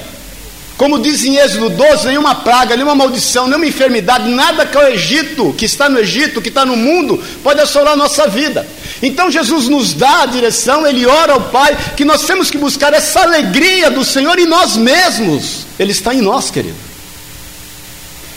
[0.80, 4.88] Como diz em Êxodo 12, nenhuma praga, nenhuma maldição, nenhuma enfermidade, nada que é o
[4.88, 8.66] Egito, que está no Egito, que está no mundo, pode assolar a nossa vida.
[9.02, 12.94] Então Jesus nos dá a direção, Ele ora ao Pai, que nós temos que buscar
[12.94, 15.66] essa alegria do Senhor em nós mesmos.
[15.78, 16.78] Ele está em nós, querido.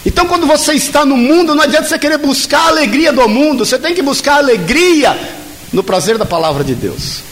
[0.05, 3.65] Então, quando você está no mundo, não adianta você querer buscar a alegria do mundo,
[3.65, 5.17] você tem que buscar a alegria
[5.71, 7.23] no prazer da palavra de Deus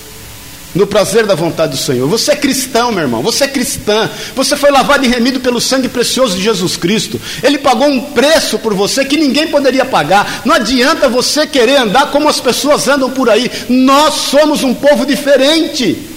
[0.73, 2.07] no prazer da vontade do Senhor.
[2.07, 4.09] Você é cristão, meu irmão, você é cristã.
[4.35, 7.19] Você foi lavado e remido pelo sangue precioso de Jesus Cristo.
[7.43, 10.41] Ele pagou um preço por você que ninguém poderia pagar.
[10.45, 13.51] Não adianta você querer andar como as pessoas andam por aí.
[13.69, 16.10] Nós somos um povo diferente.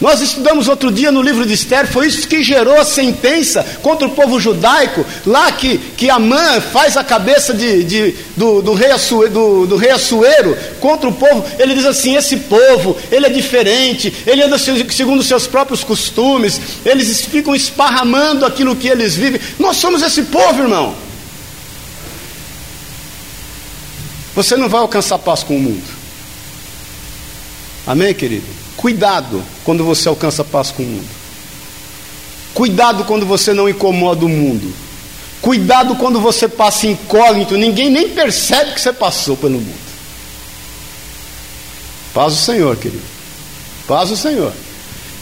[0.00, 4.06] Nós estudamos outro dia no livro de Esther, foi isso que gerou a sentença contra
[4.06, 8.90] o povo judaico, lá que, que Amã faz a cabeça de, de do, do, rei
[8.90, 11.44] Assue, do, do rei Assuero contra o povo.
[11.58, 16.60] Ele diz assim: esse povo, ele é diferente, ele anda segundo os seus próprios costumes,
[16.84, 19.40] eles ficam esparramando aquilo que eles vivem.
[19.58, 21.10] Nós somos esse povo, irmão.
[24.34, 25.84] você não vai alcançar paz com o mundo.
[27.86, 28.59] Amém, querido?
[28.80, 31.08] Cuidado quando você alcança paz com o mundo.
[32.54, 34.72] Cuidado quando você não incomoda o mundo.
[35.42, 39.78] Cuidado quando você passa incógnito, ninguém nem percebe que você passou pelo mundo.
[42.14, 43.02] Paz o Senhor, querido.
[43.86, 44.50] Paz o Senhor.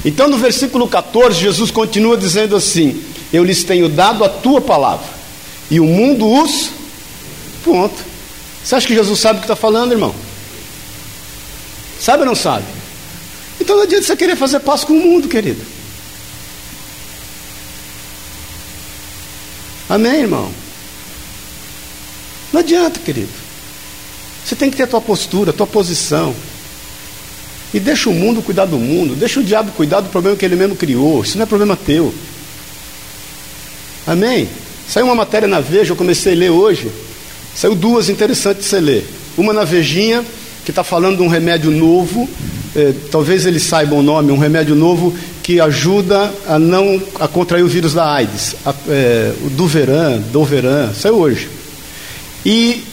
[0.05, 5.09] Então, no versículo 14, Jesus continua dizendo assim: Eu lhes tenho dado a tua palavra,
[5.69, 6.71] e o mundo os.
[7.65, 8.05] Ponto.
[8.63, 10.15] Você acha que Jesus sabe o que está falando, irmão?
[11.99, 12.78] Sabe ou não sabe?
[13.61, 15.61] Então não adianta você querer fazer paz com o mundo, querido.
[19.89, 20.53] Amém, irmão?
[22.53, 23.33] Não adianta, querido.
[24.45, 26.35] Você tem que ter a tua postura, a tua posição.
[27.73, 30.57] E deixa o mundo cuidar do mundo, deixa o diabo cuidar do problema que ele
[30.57, 31.23] mesmo criou.
[31.23, 32.15] Isso não é problema teu.
[34.07, 34.49] Amém?
[34.89, 36.91] Saiu uma matéria na Veja, eu comecei a ler hoje.
[37.55, 39.07] Saiu duas interessantes de você ler.
[39.37, 40.25] Uma na Vejinha,
[40.69, 42.29] que está falando de um remédio novo,
[42.77, 47.65] eh, talvez eles saibam o nome, um remédio novo que ajuda a não a contrair
[47.65, 51.49] o vírus da AIDS, a, eh, o Duveran, Doveran, saiu hoje.
[52.45, 52.85] E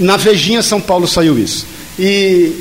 [0.00, 1.66] na Vejinha São Paulo saiu isso.
[1.98, 2.56] E,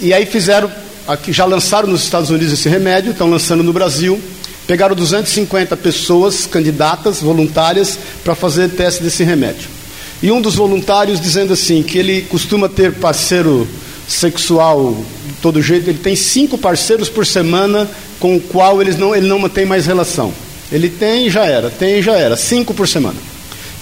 [0.00, 0.72] e aí fizeram
[1.06, 4.18] aqui, já lançaram nos Estados Unidos esse remédio, estão lançando no Brasil.
[4.66, 9.81] Pegaram 250 pessoas, candidatas, voluntárias, para fazer teste desse remédio.
[10.22, 13.66] E um dos voluntários dizendo assim, que ele costuma ter parceiro
[14.06, 19.14] sexual de todo jeito, ele tem cinco parceiros por semana com o qual eles não,
[19.14, 20.32] ele não mantém mais relação.
[20.70, 23.16] Ele tem e já era, tem e já era, cinco por semana.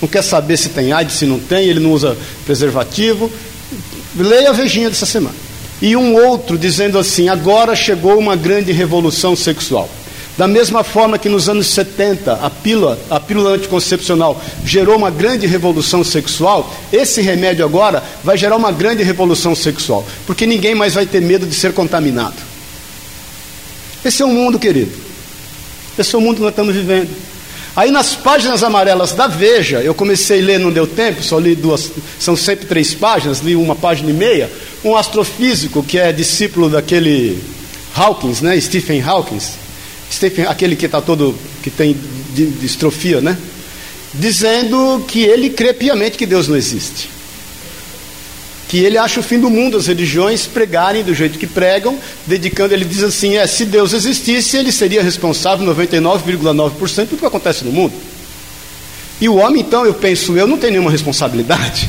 [0.00, 3.31] Não quer saber se tem AIDS, se não tem, ele não usa preservativo.
[4.16, 5.35] Leia a vejinha dessa semana.
[5.83, 9.88] E um outro dizendo assim: agora chegou uma grande revolução sexual.
[10.40, 15.46] Da mesma forma que nos anos 70 a pílula, a pílula anticoncepcional gerou uma grande
[15.46, 21.05] revolução sexual, esse remédio agora vai gerar uma grande revolução sexual, porque ninguém mais vai
[21.05, 22.37] ter medo de ser contaminado.
[24.03, 24.90] Esse é o mundo, querido.
[25.98, 27.11] Esse é o mundo que nós estamos vivendo.
[27.76, 31.55] Aí nas páginas amarelas da Veja, eu comecei a ler, não deu tempo, só li
[31.55, 34.50] duas, são sempre três páginas, li uma página e meia.
[34.83, 37.38] Um astrofísico que é discípulo daquele
[37.94, 39.68] Hawkins, né, Stephen Hawkins,
[40.11, 41.96] Stephen, aquele que está todo, que tem
[42.61, 43.37] distrofia, né?
[44.12, 47.09] Dizendo que ele crê piamente que Deus não existe.
[48.68, 52.75] Que ele acha o fim do mundo as religiões pregarem do jeito que pregam, dedicando,
[52.75, 57.73] ele diz assim: é, se Deus existisse, ele seria responsável 99,9% do que acontece no
[57.73, 57.94] mundo.
[59.20, 61.88] E o homem, então, eu penso, eu não tenho nenhuma responsabilidade.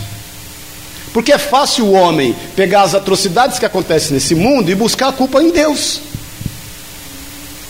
[1.14, 5.14] Porque é fácil o homem pegar as atrocidades que acontecem nesse mundo e buscar a
[5.14, 6.02] culpa em Deus.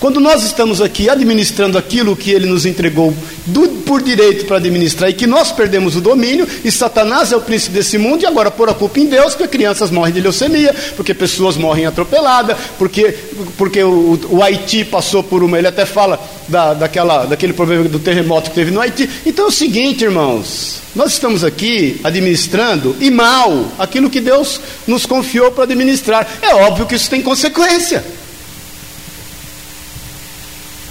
[0.01, 3.13] Quando nós estamos aqui administrando aquilo que ele nos entregou
[3.45, 7.41] do, por direito para administrar e que nós perdemos o domínio, e Satanás é o
[7.41, 10.75] príncipe desse mundo, e agora pôr a culpa em Deus, porque crianças morrem de leucemia,
[10.95, 13.15] porque pessoas morrem atropeladas, porque,
[13.59, 17.99] porque o, o Haiti passou por uma, ele até fala da, daquela, daquele problema do
[17.99, 19.07] terremoto que teve no Haiti.
[19.23, 25.05] Então é o seguinte, irmãos, nós estamos aqui administrando e mal aquilo que Deus nos
[25.05, 26.27] confiou para administrar.
[26.41, 28.03] É óbvio que isso tem consequência.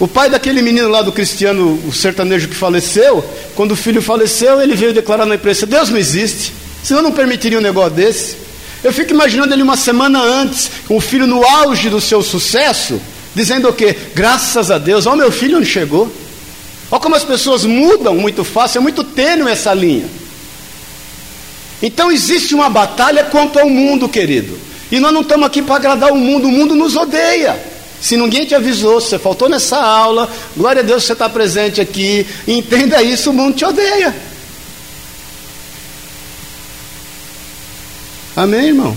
[0.01, 3.23] O pai daquele menino lá do cristiano, o sertanejo que faleceu,
[3.55, 7.59] quando o filho faleceu, ele veio declarar na imprensa: Deus não existe, senão não permitiria
[7.59, 8.37] um negócio desse.
[8.83, 12.99] Eu fico imaginando ele uma semana antes, com o filho no auge do seu sucesso,
[13.35, 13.95] dizendo o quê?
[14.15, 16.11] Graças a Deus, ó, meu filho não chegou.
[16.91, 20.07] Olha como as pessoas mudam muito fácil, é muito tênue essa linha.
[21.83, 24.59] Então existe uma batalha contra o mundo, querido.
[24.91, 27.70] E nós não estamos aqui para agradar o mundo, o mundo nos odeia.
[28.01, 31.29] Se ninguém te avisou, se você faltou nessa aula, glória a Deus que você está
[31.29, 34.15] presente aqui, entenda isso, o mundo te odeia.
[38.35, 38.97] Amém, irmão?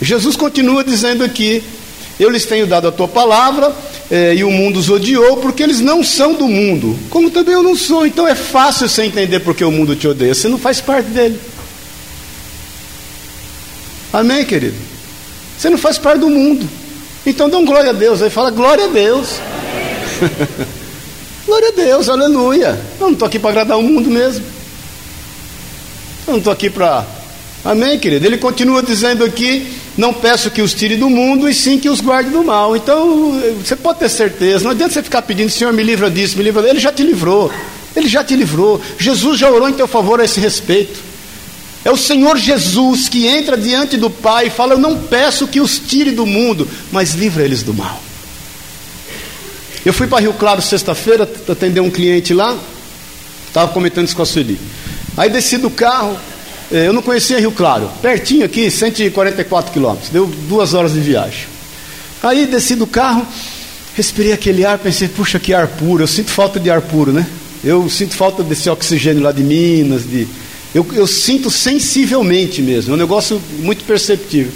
[0.00, 1.62] Jesus continua dizendo aqui:
[2.20, 3.74] Eu lhes tenho dado a tua palavra,
[4.08, 7.64] eh, e o mundo os odiou, porque eles não são do mundo, como também eu
[7.64, 8.06] não sou.
[8.06, 11.40] Então é fácil você entender porque o mundo te odeia, você não faz parte dele.
[14.12, 14.76] Amém, querido?
[15.58, 16.68] Você não faz parte do mundo.
[17.26, 18.22] Então um glória a Deus.
[18.22, 19.40] Aí fala, glória a Deus.
[21.44, 22.78] glória a Deus, aleluia.
[23.00, 24.44] Eu não estou aqui para agradar o mundo mesmo.
[26.26, 27.04] Eu não estou aqui para.
[27.64, 28.24] Amém, querido?
[28.24, 32.00] Ele continua dizendo aqui: não peço que os tire do mundo, e sim que os
[32.00, 32.76] guarde do mal.
[32.76, 36.44] Então, você pode ter certeza, não adianta você ficar pedindo, Senhor, me livra disso, me
[36.44, 36.74] livra disso.
[36.74, 37.50] Ele já te livrou.
[37.94, 38.80] Ele já te livrou.
[38.98, 41.05] Jesus já orou em teu favor a esse respeito.
[41.86, 45.60] É o Senhor Jesus que entra diante do Pai e fala: Eu não peço que
[45.60, 48.02] os tire do mundo, mas livra eles do mal.
[49.84, 52.58] Eu fui para Rio Claro sexta-feira atender um cliente lá,
[53.46, 54.58] estava comentando isso com a Sueli.
[55.16, 56.18] Aí desci do carro,
[56.72, 61.46] eh, eu não conhecia Rio Claro, pertinho aqui, 144 quilômetros, deu duas horas de viagem.
[62.20, 63.24] Aí desci do carro,
[63.94, 67.24] respirei aquele ar, pensei, puxa, que ar puro, eu sinto falta de ar puro, né?
[67.62, 70.26] Eu sinto falta desse oxigênio lá de Minas, de...
[70.76, 74.52] Eu, eu sinto sensivelmente mesmo, é um negócio muito perceptível.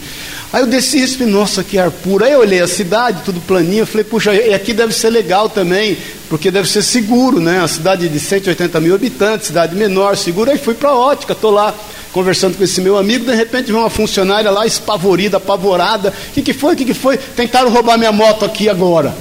[0.53, 2.23] Aí eu desci e respirei, nossa, que ar puro.
[2.23, 5.97] Aí eu olhei a cidade, tudo planinho, falei, puxa, e aqui deve ser legal também,
[6.29, 7.61] porque deve ser seguro, né?
[7.61, 10.53] Uma cidade de 180 mil habitantes, cidade menor, segura.
[10.53, 11.75] Aí fui para a ótica, estou lá
[12.13, 16.13] conversando com esse meu amigo, de repente vem uma funcionária lá espavorida, apavorada.
[16.29, 16.75] O que, que foi?
[16.75, 17.17] O que, que foi?
[17.17, 19.17] Tentaram roubar minha moto aqui agora.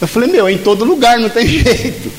[0.00, 2.12] Eu falei, meu, é em todo lugar, não tem jeito.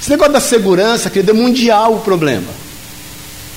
[0.00, 2.67] Esse negócio da segurança, querido, é mundial o problema.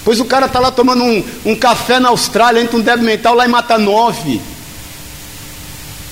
[0.03, 3.35] Pois o cara está lá tomando um, um, café na Austrália, entra um débil mental
[3.35, 4.41] lá e mata nove.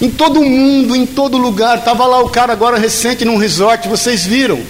[0.02, 1.80] Em todo mundo, em todo lugar.
[1.80, 4.62] Estava lá o cara agora recente num resort, vocês viram.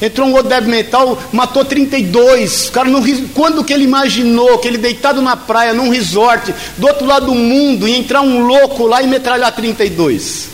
[0.00, 2.68] Entrou um outro débil mental, matou 32.
[2.68, 3.04] O cara não,
[3.34, 7.34] quando que ele imaginou que ele deitado na praia, num resort, do outro lado do
[7.34, 10.51] mundo, ia entrar um louco lá e metralhar 32?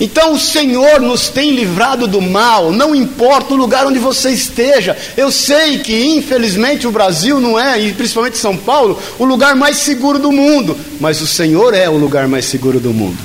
[0.00, 4.96] Então o Senhor nos tem livrado do mal, não importa o lugar onde você esteja.
[5.16, 9.76] Eu sei que, infelizmente, o Brasil não é, e principalmente São Paulo, o lugar mais
[9.78, 13.18] seguro do mundo, mas o Senhor é o lugar mais seguro do mundo.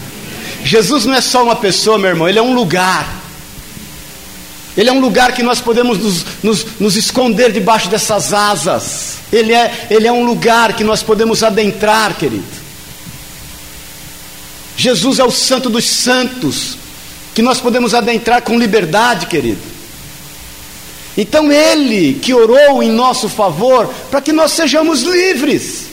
[0.64, 3.18] Jesus não é só uma pessoa, meu irmão, ele é um lugar.
[4.78, 9.18] Ele é um lugar que nós podemos nos, nos, nos esconder debaixo dessas asas.
[9.34, 12.59] Ele é, ele é um lugar que nós podemos adentrar, querido.
[14.80, 16.78] Jesus é o santo dos santos,
[17.36, 19.60] que nós podemos adentrar com liberdade, querido.
[21.18, 25.88] Então Ele que orou em nosso favor para que nós sejamos livres.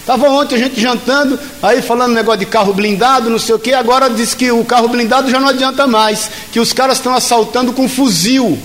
[0.00, 3.72] Estava ontem a gente jantando, aí falando negócio de carro blindado, não sei o que,
[3.72, 7.72] agora diz que o carro blindado já não adianta mais, que os caras estão assaltando
[7.72, 8.58] com fuzil.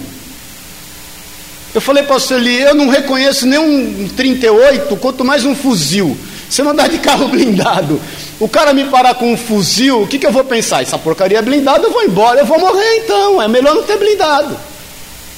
[1.75, 6.17] Eu falei para você ali, eu não reconheço nem um 38, quanto mais um fuzil.
[6.51, 7.99] Você não andar de carro blindado.
[8.37, 10.81] O cara me parar com um fuzil, o que, que eu vou pensar?
[10.81, 13.41] Essa porcaria é blindada, eu vou embora, eu vou morrer então.
[13.41, 14.57] É melhor não ter blindado.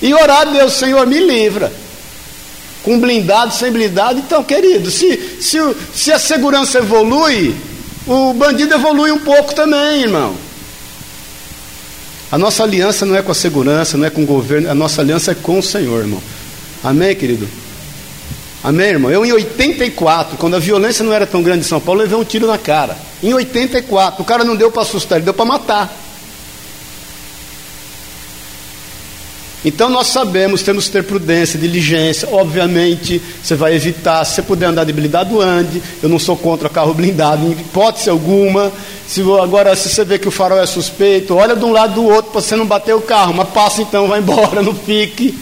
[0.02, 1.72] E orar a Deus, Senhor, me livra.
[2.82, 4.20] Com blindado, sem blindado.
[4.20, 5.60] Então, querido, se, se,
[5.94, 7.56] se a segurança evolui,
[8.08, 10.36] o bandido evolui um pouco também, irmão.
[12.32, 15.02] A nossa aliança não é com a segurança, não é com o governo, a nossa
[15.02, 16.22] aliança é com o Senhor, irmão.
[16.84, 17.48] Amém, querido?
[18.64, 19.12] Amém, irmão?
[19.12, 22.24] Eu, em 84, quando a violência não era tão grande em São Paulo, levei um
[22.24, 22.98] tiro na cara.
[23.22, 25.94] Em 84, o cara não deu para assustar, ele deu para matar.
[29.66, 32.28] Então nós sabemos, temos que ter prudência, diligência.
[32.32, 34.24] Obviamente, você vai evitar.
[34.26, 35.82] Se você puder andar de blindado, ande.
[36.02, 38.72] Eu não sou contra carro blindado, em hipótese alguma.
[39.08, 42.04] Se agora, se você vê que o farol é suspeito, olha de um lado do
[42.06, 43.34] outro para você não bater o carro.
[43.34, 45.34] Mas passa então, vai embora, não fique.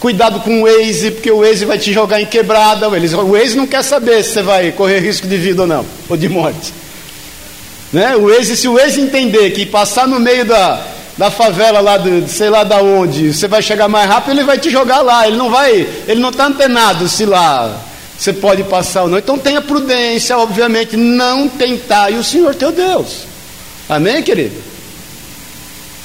[0.00, 2.88] Cuidado com o Waze, porque o Waze vai te jogar em quebrada.
[2.88, 6.16] O Waze não quer saber se você vai correr risco de vida ou não, ou
[6.16, 6.72] de morte.
[7.92, 8.16] Né?
[8.16, 10.82] O Waze, se o Waze entender que passar no meio da,
[11.18, 14.56] da favela lá, do, sei lá da onde, você vai chegar mais rápido, ele vai
[14.56, 15.28] te jogar lá.
[15.28, 17.78] Ele não vai, ele não está antenado se lá
[18.18, 19.18] você pode passar ou não.
[19.18, 23.26] Então tenha prudência, obviamente, não tentar e o Senhor teu Deus.
[23.86, 24.69] Amém, querido?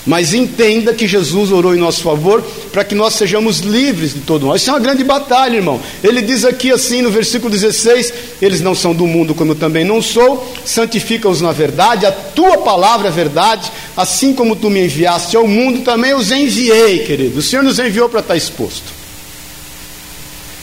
[0.06, 2.42] Mas entenda que Jesus orou em nosso favor
[2.72, 4.56] para que nós sejamos livres de todo mal.
[4.56, 5.82] Isso é uma grande batalha, irmão.
[6.04, 9.84] Ele diz aqui assim no versículo 16: Eles não são do mundo, como eu também
[9.84, 15.36] não sou, santifica-os na verdade, a tua palavra é verdade, assim como tu me enviaste
[15.36, 17.40] ao mundo, também os enviei, querido.
[17.40, 18.94] O Senhor nos enviou para estar exposto.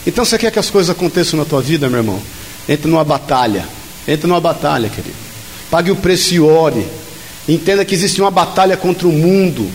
[0.07, 2.21] Então você quer que as coisas aconteçam na tua vida, meu irmão?
[2.67, 3.67] Entre numa batalha.
[4.07, 5.15] Entre numa batalha, querido.
[5.69, 6.85] Pague o preço e ore.
[7.47, 9.69] Entenda que existe uma batalha contra o mundo.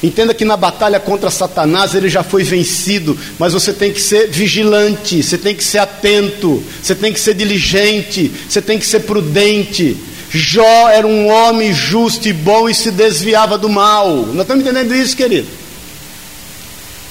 [0.00, 4.28] Entenda que na batalha contra Satanás ele já foi vencido, mas você tem que ser
[4.28, 9.00] vigilante, você tem que ser atento, você tem que ser diligente, você tem que ser
[9.00, 9.96] prudente.
[10.30, 14.08] Jó era um homem justo e bom e se desviava do mal.
[14.08, 15.48] Nós estamos entendendo isso, querido?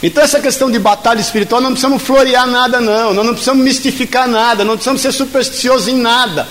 [0.02, 3.14] Então, essa questão de batalha espiritual, não precisamos florear nada, não.
[3.14, 6.48] Nós não precisamos mistificar nada, não precisamos ser supersticiosos em nada.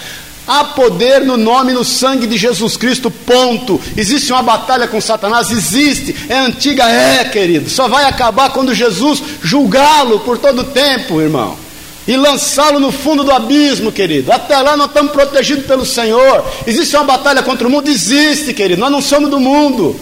[0.47, 3.81] Há poder no nome e no sangue de Jesus Cristo, ponto.
[3.97, 5.51] Existe uma batalha com Satanás?
[5.51, 6.15] Existe.
[6.29, 6.89] É antiga?
[6.89, 7.69] É, querido.
[7.69, 11.57] Só vai acabar quando Jesus julgá-lo por todo o tempo, irmão.
[12.07, 14.31] E lançá-lo no fundo do abismo, querido.
[14.31, 16.45] Até lá nós estamos protegidos pelo Senhor.
[16.65, 17.91] Existe uma batalha contra o mundo?
[17.91, 18.81] Existe, querido.
[18.81, 19.99] Nós não somos do mundo.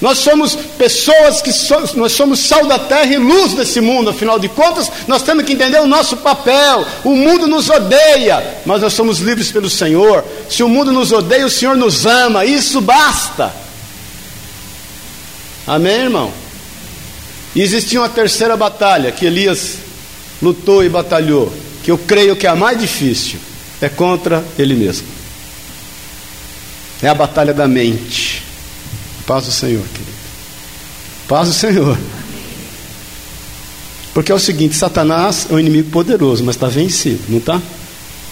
[0.00, 4.38] Nós somos pessoas que somos, nós somos sal da terra e luz desse mundo, afinal
[4.38, 6.86] de contas, nós temos que entender o nosso papel.
[7.04, 10.24] O mundo nos odeia, mas nós somos livres pelo Senhor.
[10.48, 13.52] Se o mundo nos odeia, o Senhor nos ama, isso basta.
[15.66, 16.32] Amém, irmão?
[17.54, 19.78] E existia uma terceira batalha que Elias
[20.40, 21.52] lutou e batalhou,
[21.84, 23.38] que eu creio que é a mais difícil,
[23.82, 25.06] é contra ele mesmo.
[27.02, 28.49] É a batalha da mente.
[29.30, 30.18] Paz do Senhor, querido.
[31.28, 31.96] Paz do Senhor.
[34.12, 37.62] Porque é o seguinte: Satanás é um inimigo poderoso, mas está vencido, não está?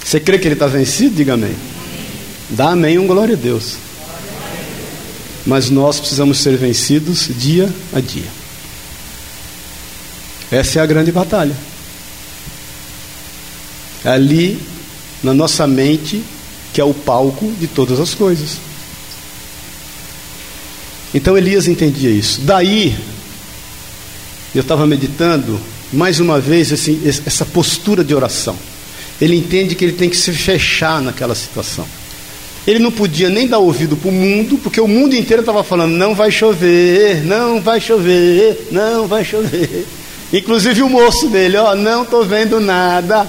[0.05, 1.15] Você crê que ele está vencido?
[1.15, 1.55] Diga amém.
[2.51, 3.77] Dá amém, um glória a Deus.
[5.47, 8.27] Mas nós precisamos ser vencidos dia a dia.
[10.51, 11.55] Essa é a grande batalha.
[14.05, 14.61] É ali,
[15.23, 16.25] na nossa mente,
[16.73, 18.68] que é o palco de todas as coisas.
[21.15, 22.41] Então Elias entendia isso.
[22.43, 22.97] Daí,
[24.55, 25.59] eu estava meditando,
[25.93, 28.57] mais uma vez, esse, essa postura de oração.
[29.21, 31.87] Ele entende que ele tem que se fechar naquela situação.
[32.67, 35.93] Ele não podia nem dar ouvido para o mundo, porque o mundo inteiro estava falando:
[35.93, 39.87] não vai chover, não vai chover, não vai chover.
[40.33, 43.27] Inclusive o moço dele: ó, não estou vendo nada.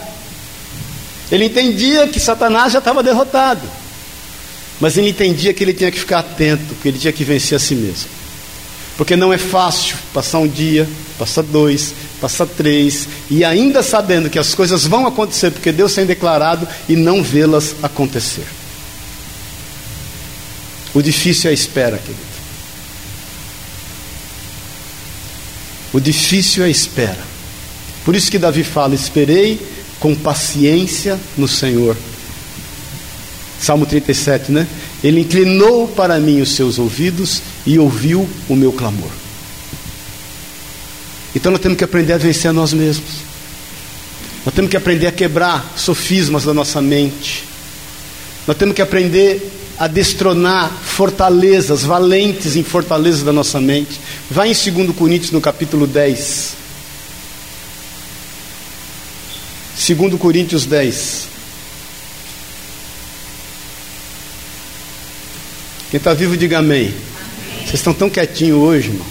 [1.32, 3.62] Ele entendia que Satanás já estava derrotado,
[4.80, 7.60] mas ele entendia que ele tinha que ficar atento, que ele tinha que vencer a
[7.60, 8.10] si mesmo.
[8.98, 14.40] Porque não é fácil passar um dia, passar dois, passar três, e ainda sabendo que
[14.40, 18.46] as coisas vão acontecer, porque Deus tem declarado, e não vê-las acontecer.
[20.94, 22.30] O difícil é a espera, querido.
[25.94, 27.24] O difícil é a espera.
[28.06, 29.60] Por isso que Davi fala: Esperei
[30.00, 31.96] com paciência no Senhor.
[33.60, 34.68] Salmo 37, né?
[35.04, 39.10] Ele inclinou para mim os seus ouvidos e ouviu o meu clamor.
[41.36, 43.30] Então nós temos que aprender a vencer a nós mesmos.
[44.46, 47.44] Nós temos que aprender a quebrar sofismas da nossa mente.
[48.48, 54.00] Nós temos que aprender a destronar fortalezas, valentes em fortalezas da nossa mente.
[54.30, 56.54] Vai em 2 Coríntios no capítulo 10.
[59.88, 61.29] 2 Coríntios 10.
[65.90, 66.94] Quem está vivo, diga amém.
[67.62, 69.08] Vocês estão tão quietinhos hoje, irmão.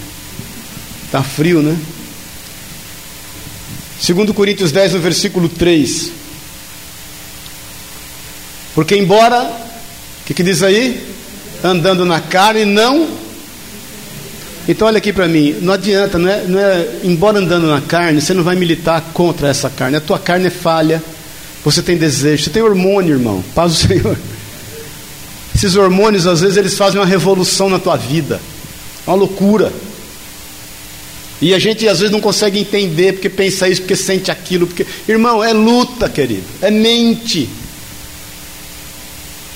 [1.05, 1.77] Está frio, né?
[4.07, 6.11] 2 Coríntios 10, no versículo 3.
[8.73, 11.05] Porque embora, o que, que diz aí?
[11.61, 13.09] Andando na carne, não.
[14.67, 18.21] Então olha aqui para mim, não adianta, não é, não é, embora andando na carne,
[18.21, 19.97] você não vai militar contra essa carne.
[19.97, 21.03] A tua carne é falha,
[21.65, 23.43] você tem desejo, você tem hormônio, irmão.
[23.53, 24.17] Paz do Senhor.
[25.59, 28.39] Esses hormônios, às vezes, eles fazem uma revolução na tua vida.
[29.05, 29.73] Uma loucura.
[31.41, 34.85] E a gente às vezes não consegue entender porque pensa isso, porque sente aquilo, porque
[35.05, 37.49] irmão, é luta, querido, é mente.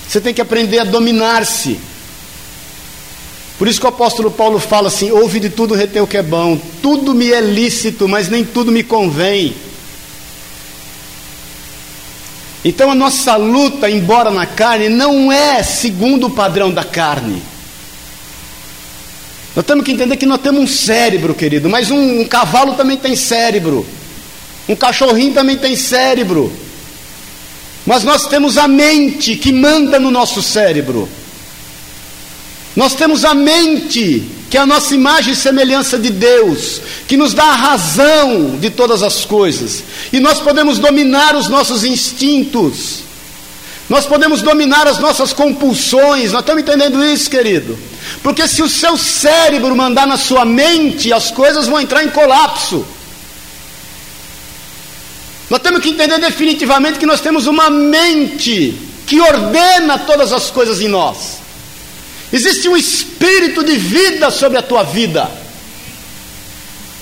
[0.05, 1.79] Você tem que aprender a dominar-se.
[3.57, 6.23] Por isso que o apóstolo Paulo fala assim: ouve de tudo reter o que é
[6.23, 9.55] bom, tudo me é lícito, mas nem tudo me convém.
[12.63, 17.41] Então a nossa luta, embora na carne, não é segundo o padrão da carne.
[19.55, 22.97] Nós temos que entender que nós temos um cérebro, querido, mas um, um cavalo também
[22.97, 23.85] tem cérebro,
[24.67, 26.51] um cachorrinho também tem cérebro,
[27.85, 31.07] mas nós temos a mente que manda no nosso cérebro.
[32.75, 37.33] Nós temos a mente, que é a nossa imagem e semelhança de Deus, que nos
[37.33, 43.03] dá a razão de todas as coisas, e nós podemos dominar os nossos instintos,
[43.89, 47.77] nós podemos dominar as nossas compulsões, nós estamos entendendo isso, querido?
[48.23, 52.85] Porque se o seu cérebro mandar na sua mente, as coisas vão entrar em colapso.
[55.49, 60.81] Nós temos que entender definitivamente que nós temos uma mente que ordena todas as coisas
[60.81, 61.42] em nós.
[62.33, 65.29] Existe um espírito de vida sobre a tua vida.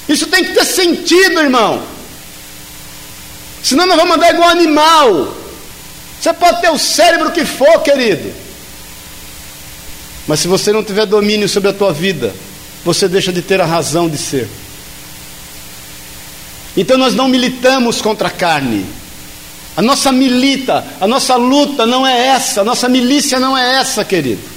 [0.09, 1.81] Isso tem que ter sentido, irmão.
[3.63, 5.37] Senão nós vamos andar igual animal.
[6.19, 8.33] Você pode ter o cérebro que for, querido.
[10.27, 12.35] Mas se você não tiver domínio sobre a tua vida,
[12.83, 14.49] você deixa de ter a razão de ser.
[16.75, 18.85] Então nós não militamos contra a carne.
[19.77, 24.03] A nossa milita, a nossa luta não é essa, a nossa milícia não é essa,
[24.03, 24.50] querido.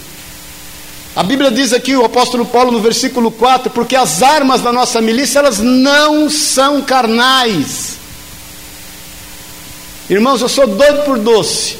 [1.17, 5.01] A Bíblia diz aqui, o apóstolo Paulo, no versículo 4, porque as armas da nossa
[5.01, 7.99] milícia, elas não são carnais.
[10.11, 11.77] Irmãos, eu sou doido por doce.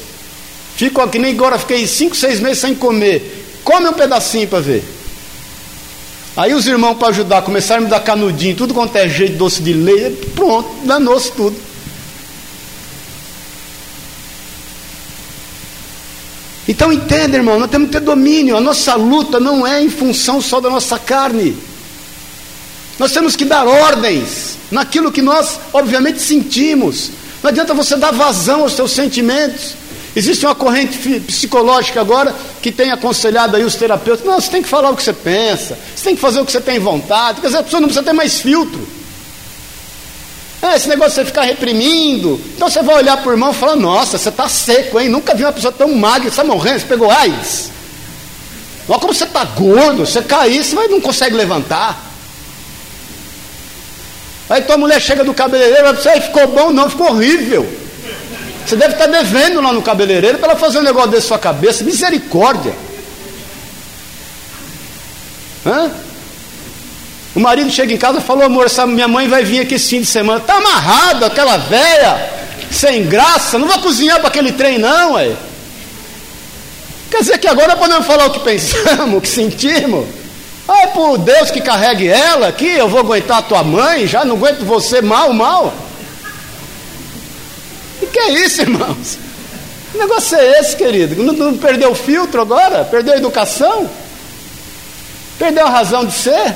[0.77, 3.59] Fico aqui, nem agora, fiquei cinco, seis meses sem comer.
[3.63, 4.83] Come um pedacinho para ver.
[6.37, 9.61] Aí os irmãos, para ajudar, começaram a me dar canudinho, tudo quanto é jeito, doce
[9.61, 11.55] de leite, pronto, danou-se tudo.
[16.67, 18.57] Então entenda, irmão, nós temos que ter domínio.
[18.57, 21.55] A nossa luta não é em função só da nossa carne.
[22.97, 27.11] Nós temos que dar ordens naquilo que nós, obviamente, sentimos.
[27.43, 29.75] Não adianta você dar vazão aos seus sentimentos.
[30.15, 34.69] Existe uma corrente psicológica agora que tem aconselhado aí os terapeutas: não, você tem que
[34.69, 37.41] falar o que você pensa, você tem que fazer o que você tem vontade.
[37.41, 38.87] Quer dizer, a pessoa não precisa ter mais filtro.
[40.65, 42.41] É, esse negócio de você ficar reprimindo.
[42.55, 45.09] Então você vai olhar para o irmão e falar: Nossa, você está seco, hein?
[45.09, 47.71] Nunca vi uma pessoa tão magra, você está morrendo, você pegou AIDS.
[48.89, 52.03] Olha como você está gordo, você cair, você não consegue levantar.
[54.49, 56.71] Aí tua mulher chega do cabeleireiro e fala: ficou bom?
[56.71, 57.67] Não, ficou horrível.
[58.65, 61.37] Você deve estar tá devendo lá no cabeleireiro para ela fazer um negócio desse sua
[61.37, 61.83] cabeça.
[61.83, 62.73] Misericórdia.
[65.63, 65.91] Hã?
[67.35, 69.89] O marido chega em casa e falou, amor, essa minha mãe vai vir aqui esse
[69.89, 70.39] fim de semana.
[70.39, 72.31] Está amarrado, aquela velha,
[72.71, 75.33] sem graça, não vou cozinhar para aquele trem, não, ué.
[77.11, 80.05] Quer dizer que agora podemos falar o que pensamos, o que sentimos.
[80.67, 84.37] É por Deus que carregue ela aqui, eu vou aguentar a tua mãe, já não
[84.37, 85.73] aguento você mal, mal.
[88.01, 89.19] O que é isso, irmãos?
[89.91, 91.21] Que negócio é esse, querido?
[91.21, 92.85] Não, não perdeu o filtro agora?
[92.85, 93.89] Perdeu a educação?
[95.37, 96.55] Perdeu a razão de ser?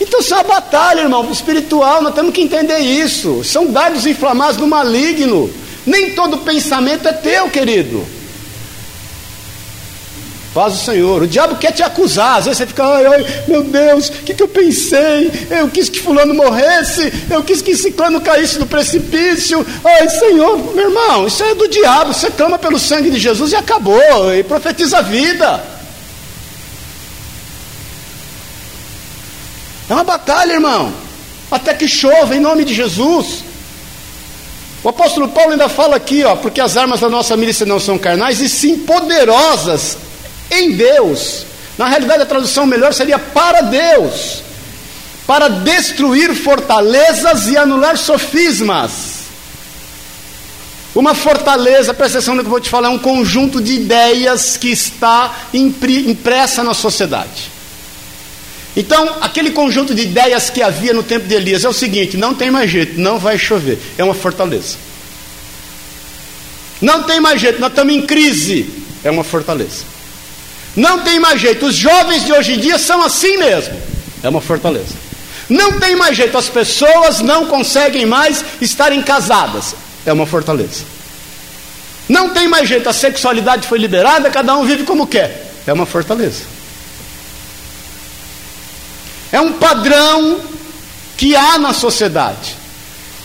[0.00, 3.42] Então isso é uma batalha, irmão, espiritual, nós temos que entender isso.
[3.42, 5.50] São dados inflamados do maligno.
[5.86, 8.04] Nem todo pensamento é teu, querido.
[10.52, 11.22] Paz o Senhor.
[11.22, 12.38] O diabo quer te acusar.
[12.38, 15.30] Às vezes você fica, ai, ai, meu Deus, o que, que eu pensei?
[15.50, 19.64] Eu quis que fulano morresse, eu quis que ciclano caísse no precipício.
[19.84, 22.14] Ai, Senhor, meu irmão, isso é do diabo.
[22.14, 24.34] Você clama pelo sangue de Jesus e acabou.
[24.34, 25.75] E profetiza a vida.
[29.88, 30.92] É uma batalha, irmão.
[31.50, 33.44] Até que chova em nome de Jesus.
[34.82, 37.98] O apóstolo Paulo ainda fala aqui, ó, porque as armas da nossa milícia não são
[37.98, 39.96] carnais, e sim poderosas
[40.50, 41.44] em Deus.
[41.76, 44.42] Na realidade, a tradução melhor seria para Deus,
[45.26, 49.16] para destruir fortalezas e anular sofismas.
[50.94, 54.56] Uma fortaleza, presta atenção no que eu vou te falar, é um conjunto de ideias
[54.56, 57.55] que está impressa na sociedade.
[58.76, 62.34] Então, aquele conjunto de ideias que havia no tempo de Elias é o seguinte: não
[62.34, 63.78] tem mais jeito, não vai chover.
[63.96, 64.76] É uma fortaleza.
[66.80, 68.68] Não tem mais jeito, nós estamos em crise.
[69.02, 69.84] É uma fortaleza.
[70.76, 73.80] Não tem mais jeito, os jovens de hoje em dia são assim mesmo.
[74.22, 74.94] É uma fortaleza.
[75.48, 79.74] Não tem mais jeito, as pessoas não conseguem mais estarem casadas.
[80.04, 80.84] É uma fortaleza.
[82.08, 85.50] Não tem mais jeito, a sexualidade foi liberada, cada um vive como quer.
[85.66, 86.55] É uma fortaleza.
[89.32, 90.40] É um padrão
[91.16, 92.56] que há na sociedade.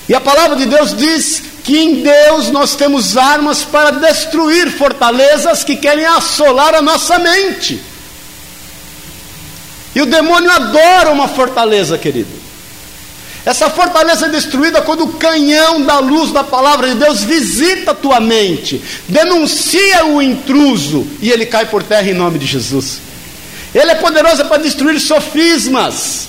[0.08, 5.64] E a palavra de Deus diz que em Deus nós temos armas para destruir fortalezas
[5.64, 7.82] que querem assolar a nossa mente.
[9.94, 12.42] E o demônio adora uma fortaleza, querido.
[13.46, 17.96] Essa fortaleza é destruída quando o canhão da luz da palavra de Deus visita a
[17.96, 23.00] tua mente, denuncia o intruso e ele cai por terra em nome de Jesus.
[23.74, 26.28] Ele é poderoso para destruir sofismas,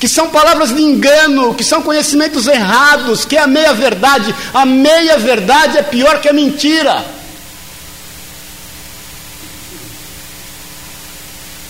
[0.00, 4.34] que são palavras de engano, que são conhecimentos errados, que é a meia-verdade.
[4.52, 7.04] A meia-verdade é pior que a mentira.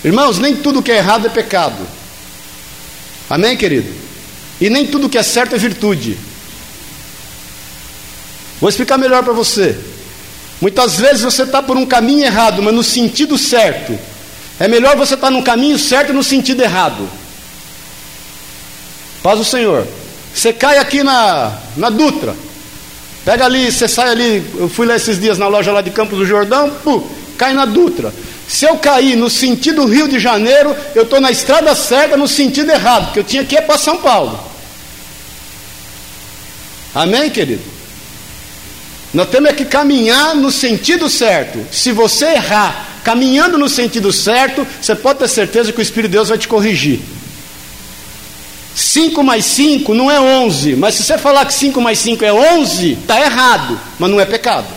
[0.03, 1.87] Irmãos, nem tudo que é errado é pecado.
[3.29, 3.93] Amém, querido?
[4.59, 6.17] E nem tudo que é certo é virtude.
[8.59, 9.77] Vou explicar melhor para você.
[10.59, 13.97] Muitas vezes você está por um caminho errado, mas no sentido certo.
[14.61, 17.09] É melhor você estar no caminho certo no sentido errado.
[19.23, 19.87] Paz o Senhor.
[20.35, 22.35] Você cai aqui na, na Dutra.
[23.25, 24.45] Pega ali, você sai ali.
[24.55, 27.03] Eu fui lá esses dias na loja lá de Campos do Jordão, pô,
[27.39, 28.13] cai na Dutra.
[28.47, 32.71] Se eu cair no sentido Rio de Janeiro, eu estou na estrada certa no sentido
[32.71, 34.39] errado, porque eu tinha que ir para São Paulo.
[36.93, 37.63] Amém, querido?
[39.11, 41.65] Nós temos que caminhar no sentido certo.
[41.71, 46.17] Se você errar caminhando no sentido certo, você pode ter certeza que o Espírito de
[46.17, 46.99] Deus vai te corrigir.
[48.75, 52.31] 5 mais 5 não é 11, mas se você falar que 5 mais 5 é
[52.31, 54.67] 11, está errado, mas não é pecado.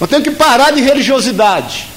[0.00, 1.89] Nós temos que parar de religiosidade.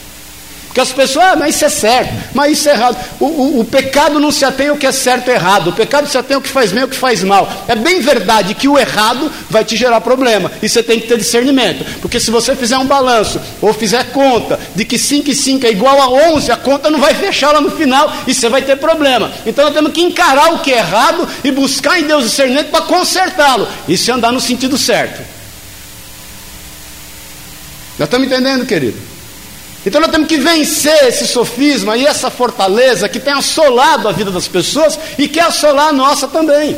[0.73, 2.97] Porque as pessoas, ah, mas isso é certo, mas isso é errado.
[3.19, 6.07] O, o, o, pecado não se atém ao que é certo e errado, o pecado
[6.07, 7.47] se atém ao que faz bem e ao que faz mal.
[7.67, 11.15] É bem verdade que o errado vai te gerar problema, e você tem que ter
[11.15, 11.85] discernimento.
[12.01, 15.69] Porque se você fizer um balanço, ou fizer conta de que 5 e 5 é
[15.69, 18.77] igual a 11, a conta não vai fechar lá no final, e você vai ter
[18.77, 19.31] problema.
[19.45, 22.81] Então nós temos que encarar o que é errado e buscar em Deus discernimento para
[22.85, 23.67] consertá-lo.
[23.87, 25.21] Isso é andar no sentido certo.
[27.99, 29.12] Já estamos entendendo, querido?
[29.85, 34.31] Então nós temos que vencer esse sofisma e essa fortaleza que tem assolado a vida
[34.31, 36.77] das pessoas e quer assolar a nossa também.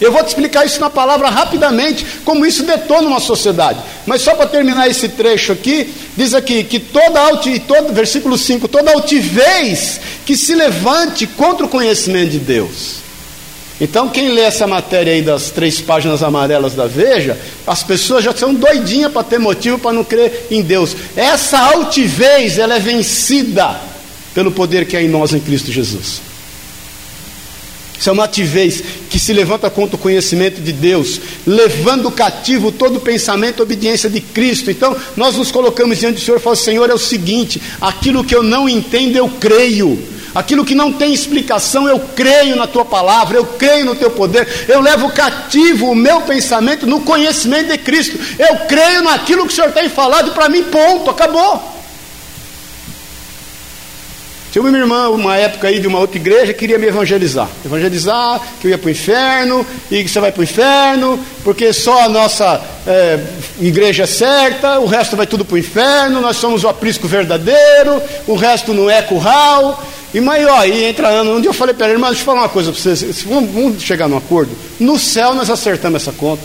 [0.00, 3.80] Eu vou te explicar isso na palavra rapidamente, como isso detona uma sociedade.
[4.06, 8.68] Mas só para terminar esse trecho aqui, diz aqui que toda altivez, todo, versículo 5,
[8.68, 13.07] toda altivez que se levante contra o conhecimento de Deus.
[13.80, 18.34] Então, quem lê essa matéria aí das três páginas amarelas da Veja, as pessoas já
[18.34, 20.96] são doidinhas para ter motivo para não crer em Deus.
[21.14, 23.80] Essa altivez, ela é vencida
[24.34, 26.20] pelo poder que é em nós em Cristo Jesus.
[27.98, 32.96] Isso é uma altivez que se levanta contra o conhecimento de Deus, levando cativo todo
[32.96, 34.70] o pensamento e obediência de Cristo.
[34.70, 38.34] Então, nós nos colocamos diante do Senhor e falamos: Senhor, é o seguinte, aquilo que
[38.34, 40.17] eu não entendo, eu creio.
[40.38, 44.46] Aquilo que não tem explicação, eu creio na tua palavra, eu creio no teu poder,
[44.68, 49.56] eu levo cativo o meu pensamento no conhecimento de Cristo, eu creio naquilo que o
[49.56, 51.60] Senhor tem falado para mim, ponto, acabou.
[54.52, 57.48] Tinha uma irmã, uma época aí de uma outra igreja, queria me evangelizar.
[57.64, 61.72] Evangelizar, que eu ia para o inferno, e que você vai para o inferno, porque
[61.72, 63.18] só a nossa é,
[63.58, 68.00] igreja é certa, o resto vai tudo para o inferno, nós somos o aprisco verdadeiro,
[68.28, 69.82] o resto não é curral.
[70.18, 71.40] E maior, aí entra ano.
[71.40, 73.22] Dia eu falei para ela, irmã, deixa eu falar uma coisa para vocês.
[73.22, 74.50] Vamos, chegar num acordo?
[74.80, 76.42] No céu nós acertamos essa conta.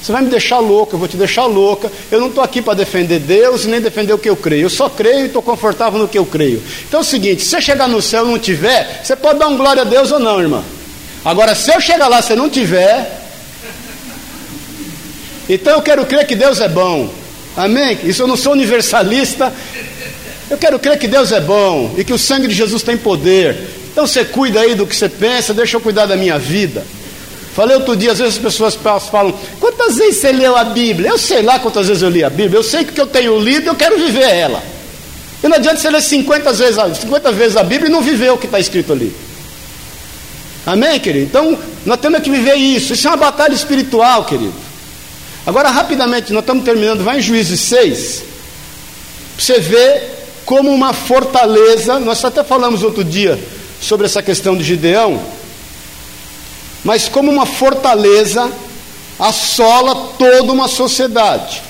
[0.00, 1.90] Você vai me deixar louca, eu vou te deixar louca.
[2.08, 4.66] Eu não estou aqui para defender Deus nem defender o que eu creio.
[4.66, 6.62] Eu só creio e estou confortável no que eu creio.
[6.86, 9.48] Então é o seguinte: se você chegar no céu e não tiver, você pode dar
[9.48, 10.62] um glória a Deus ou não, irmã.
[11.24, 13.26] Agora, se eu chegar lá e você não tiver,
[15.48, 17.12] então eu quero crer que Deus é bom.
[17.56, 17.98] Amém?
[18.04, 19.52] Isso eu não sou universalista.
[20.50, 23.56] Eu quero crer que Deus é bom e que o sangue de Jesus tem poder.
[23.92, 26.84] Então você cuida aí do que você pensa, deixa eu cuidar da minha vida.
[27.54, 31.10] Falei outro dia, às vezes as pessoas falam: quantas vezes você leu a Bíblia?
[31.10, 33.64] Eu sei lá quantas vezes eu li a Bíblia, eu sei que eu tenho lido
[33.64, 34.62] e eu quero viver ela.
[35.42, 38.36] E não adianta você ler 50 vezes, 50 vezes a Bíblia e não viver o
[38.36, 39.14] que está escrito ali.
[40.66, 41.26] Amém, querido?
[41.26, 42.92] Então, nós temos que viver isso.
[42.92, 44.52] Isso é uma batalha espiritual, querido.
[45.46, 48.22] Agora, rapidamente, nós estamos terminando, vai em Juízes 6.
[49.38, 50.02] Você vê
[50.50, 52.00] como uma fortaleza.
[52.00, 53.38] Nós até falamos outro dia
[53.80, 55.20] sobre essa questão de Gideão
[56.84, 58.50] mas como uma fortaleza
[59.18, 61.62] assola toda uma sociedade.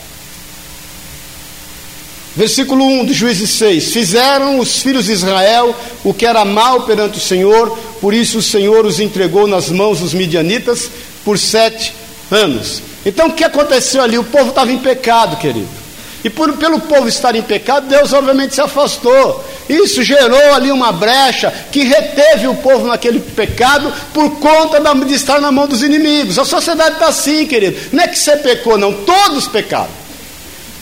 [2.37, 5.75] Versículo 1 de Juízes 6: Fizeram os filhos de Israel
[6.05, 9.99] o que era mal perante o Senhor, por isso o Senhor os entregou nas mãos
[9.99, 10.89] dos midianitas
[11.25, 11.93] por sete
[12.31, 12.81] anos.
[13.05, 14.17] Então o que aconteceu ali?
[14.17, 15.80] O povo estava em pecado, querido.
[16.23, 19.45] E por, pelo povo estar em pecado, Deus obviamente se afastou.
[19.69, 25.41] Isso gerou ali uma brecha que reteve o povo naquele pecado por conta de estar
[25.41, 26.39] na mão dos inimigos.
[26.39, 27.79] A sociedade está assim, querido.
[27.93, 30.01] Não é que você pecou, não, todos pecaram.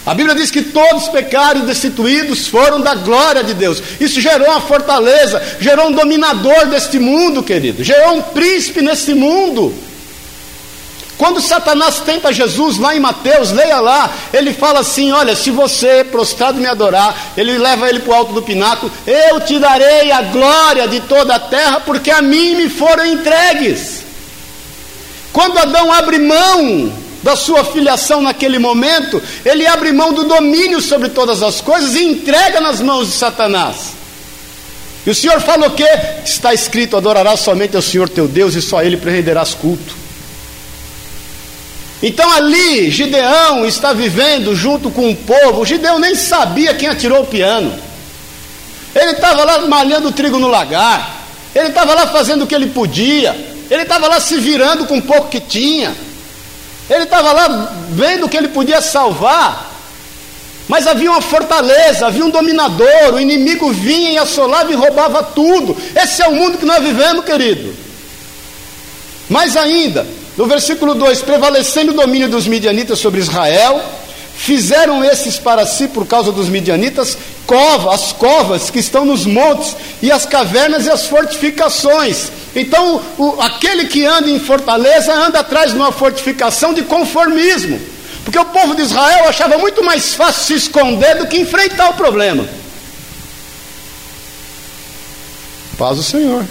[0.09, 3.83] A Bíblia diz que todos pecaram e destituídos foram da glória de Deus.
[4.01, 9.75] Isso gerou uma fortaleza, gerou um dominador deste mundo, querido, gerou um príncipe neste mundo.
[11.19, 16.05] Quando Satanás tenta Jesus lá em Mateus, leia lá, ele fala assim: Olha, se você
[16.05, 20.23] prostrado me adorar, ele leva ele para o alto do pináculo, eu te darei a
[20.23, 24.05] glória de toda a terra, porque a mim me foram entregues.
[25.33, 31.09] Quando Adão abre mão da sua filiação naquele momento, ele abre mão do domínio sobre
[31.09, 33.93] todas as coisas e entrega nas mãos de Satanás.
[35.05, 35.89] E o Senhor falou o que?
[36.25, 40.08] Está escrito: adorarás somente ao Senhor teu Deus e só a Ele renderás culto.
[42.03, 45.65] Então ali, Gideão está vivendo junto com o povo.
[45.65, 47.77] Gideão nem sabia quem atirou o piano.
[48.95, 51.17] Ele estava lá malhando trigo no lagar.
[51.55, 53.33] Ele estava lá fazendo o que ele podia.
[53.71, 55.95] Ele estava lá se virando com o pouco que tinha.
[56.89, 59.67] Ele estava lá vendo o que ele podia salvar.
[60.69, 63.15] Mas havia uma fortaleza, havia um dominador.
[63.15, 65.77] O inimigo vinha e assolava e roubava tudo.
[65.97, 67.75] Esse é o mundo que nós vivemos, querido.
[69.29, 70.07] Mais ainda,
[70.39, 73.83] no versículo 2: prevalecendo o domínio dos midianitas sobre Israel,
[74.37, 79.77] fizeram esses para si, por causa dos midianitas, cova, as covas que estão nos montes,
[80.01, 82.31] e as cavernas e as fortificações.
[82.55, 87.81] Então, o, aquele que anda em fortaleza anda atrás de uma fortificação de conformismo,
[88.25, 91.95] porque o povo de Israel achava muito mais fácil se esconder do que enfrentar o
[91.95, 92.49] problema.
[95.77, 96.45] Paz o Senhor.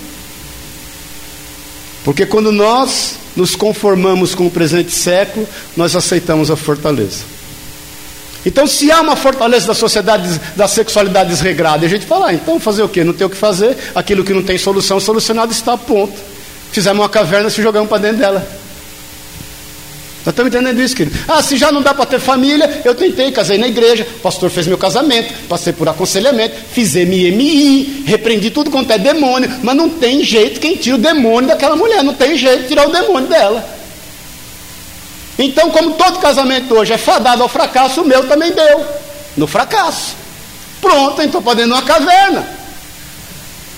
[2.04, 7.24] Porque quando nós nos conformamos com o presente século, nós aceitamos a fortaleza.
[8.46, 12.60] Então, se há uma fortaleza da sociedade da sexualidade desregrada, a gente fala, ah, então
[12.60, 13.04] fazer o quê?
[13.04, 16.18] Não tem o que fazer, aquilo que não tem solução, solucionado está a ponto.
[16.72, 18.67] Fizemos uma caverna e se jogamos para dentro dela.
[20.28, 21.18] Nós estamos entendendo isso, querido.
[21.26, 24.50] Ah, se já não dá para ter família, eu tentei, casei na igreja, o pastor
[24.50, 29.88] fez meu casamento, passei por aconselhamento, fiz MMI, repreendi tudo quanto é demônio, mas não
[29.88, 33.30] tem jeito quem tira o demônio daquela mulher, não tem jeito de tirar o demônio
[33.30, 33.66] dela.
[35.40, 38.86] Então, como todo casamento hoje é fadado ao fracasso, o meu também deu,
[39.38, 40.14] no fracasso.
[40.82, 42.57] Pronto, então podendo uma caverna.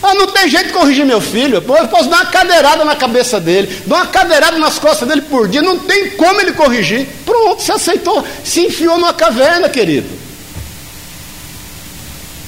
[0.01, 1.55] Ah, não tem jeito de corrigir meu filho.
[1.55, 5.47] Eu posso dar uma cadeirada na cabeça dele, dar uma cadeirada nas costas dele por
[5.47, 5.61] dia.
[5.61, 7.07] Não tem como ele corrigir.
[7.25, 10.07] Pronto, se aceitou, se enfiou numa caverna, querido.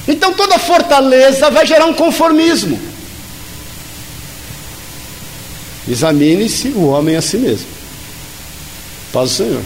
[0.08, 2.80] Então toda fortaleza vai gerar um conformismo.
[5.86, 7.66] Examine-se o homem a si mesmo.
[9.12, 9.62] Paz do Senhor.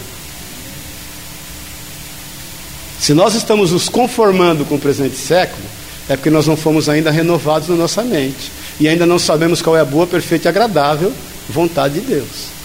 [2.98, 5.62] Se nós estamos nos conformando com o presente século,
[6.08, 8.52] é porque nós não fomos ainda renovados na nossa mente.
[8.78, 11.12] E ainda não sabemos qual é a boa, perfeita e agradável
[11.48, 12.56] vontade de Deus.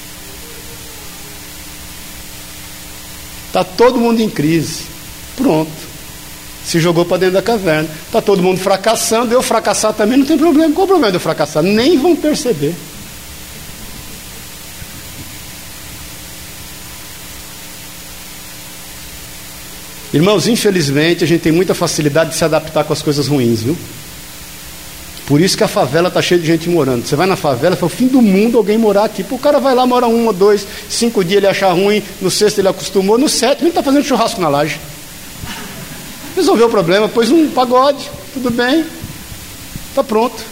[3.48, 4.86] Está todo mundo em crise.
[5.36, 5.72] Pronto.
[6.64, 7.90] Se jogou para dentro da caverna.
[8.06, 9.34] Está todo mundo fracassando.
[9.34, 10.74] Eu fracassar também não tem problema.
[10.74, 11.62] Qual o problema de eu fracassar?
[11.64, 12.76] Nem vão perceber.
[20.14, 23.78] Irmãos, infelizmente a gente tem muita facilidade de se adaptar com as coisas ruins, viu?
[25.26, 27.06] Por isso que a favela está cheia de gente morando.
[27.06, 29.26] Você vai na favela, é o fim do mundo alguém morar aqui.
[29.30, 32.68] o cara vai lá, mora um, dois, cinco dias ele acha ruim, no sexto ele
[32.68, 34.78] acostumou, no sétimo ele está fazendo churrasco na laje.
[36.36, 38.84] Resolveu o problema, pôs um pagode, tudo bem,
[39.90, 40.44] está pronto.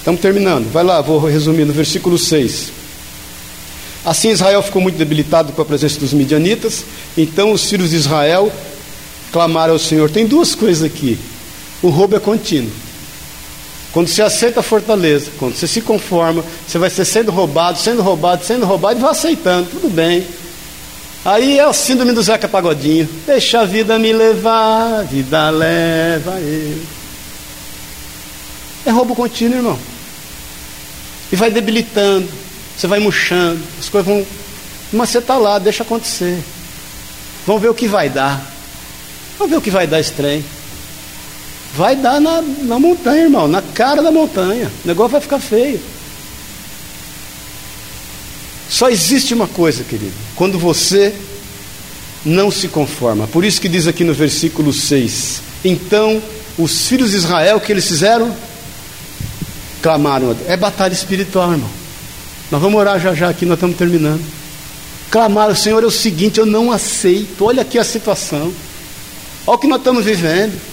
[0.00, 0.72] Estamos terminando.
[0.72, 2.72] Vai lá, vou resumir no versículo 6.
[4.02, 6.86] Assim Israel ficou muito debilitado com a presença dos midianitas.
[7.18, 8.50] Então os filhos de Israel
[9.30, 10.10] clamaram ao Senhor.
[10.10, 11.18] Tem duas coisas aqui.
[11.82, 12.70] O roubo é contínuo.
[13.92, 18.00] Quando você aceita a fortaleza, quando você se conforma, você vai ser sendo roubado, sendo
[18.02, 20.24] roubado, sendo roubado e vai aceitando, tudo bem.
[21.24, 23.06] Aí é o síndrome do Zeca Pagodinho.
[23.26, 26.99] Deixa a vida me levar, vida leva eu.
[28.84, 29.78] É roubo contínuo, irmão.
[31.32, 32.28] E vai debilitando,
[32.76, 34.26] você vai murchando, as coisas vão.
[34.92, 36.42] Mas você está lá, deixa acontecer.
[37.46, 38.44] Vamos ver o que vai dar.
[39.38, 40.44] Vamos ver o que vai dar esse trem.
[41.76, 44.70] Vai dar na, na montanha, irmão, na cara da montanha.
[44.84, 45.80] O negócio vai ficar feio.
[48.68, 51.14] Só existe uma coisa, querido, quando você
[52.24, 53.26] não se conforma.
[53.26, 56.22] Por isso que diz aqui no versículo 6: Então
[56.58, 58.34] os filhos de Israel, que eles fizeram?
[59.82, 60.36] Clamaram.
[60.46, 61.70] É batalha espiritual, irmão.
[62.50, 64.22] Nós vamos orar já já aqui, nós estamos terminando.
[65.10, 67.44] Clamaram, Senhor, é o seguinte, eu não aceito.
[67.44, 68.52] Olha aqui a situação.
[69.46, 70.69] Olha o que nós estamos vivendo.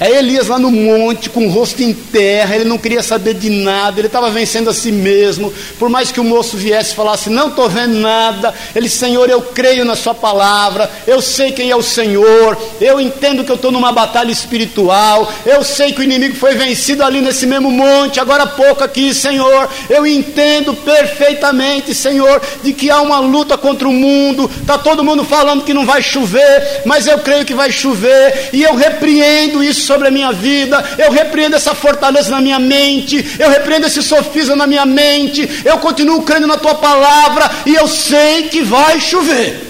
[0.00, 3.50] É Elias lá no monte, com o rosto em terra, ele não queria saber de
[3.50, 5.52] nada, ele estava vencendo a si mesmo.
[5.76, 9.42] Por mais que o moço viesse e falasse: Não estou vendo nada, ele, Senhor, eu
[9.42, 13.72] creio na Sua palavra, eu sei quem é o Senhor, eu entendo que eu estou
[13.72, 18.44] numa batalha espiritual, eu sei que o inimigo foi vencido ali nesse mesmo monte, agora
[18.44, 23.92] há pouco aqui, Senhor, eu entendo perfeitamente, Senhor, de que há uma luta contra o
[23.92, 28.50] mundo, está todo mundo falando que não vai chover, mas eu creio que vai chover,
[28.52, 33.16] e eu repreendo isso sobre a minha vida, eu repreendo essa fortaleza na minha mente,
[33.38, 37.88] eu repreendo esse sofisma na minha mente, eu continuo crendo na tua palavra e eu
[37.88, 39.68] sei que vai chover.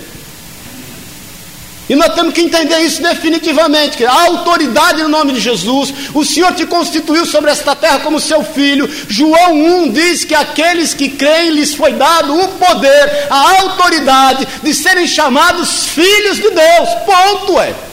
[1.88, 3.96] E nós temos que entender isso definitivamente.
[3.96, 8.20] Que a autoridade no nome de Jesus, o Senhor te constituiu sobre esta terra como
[8.20, 8.90] seu filho.
[9.08, 14.74] João 1 diz que aqueles que creem lhes foi dado o poder, a autoridade de
[14.74, 16.88] serem chamados filhos de Deus.
[17.06, 17.87] Ponto é.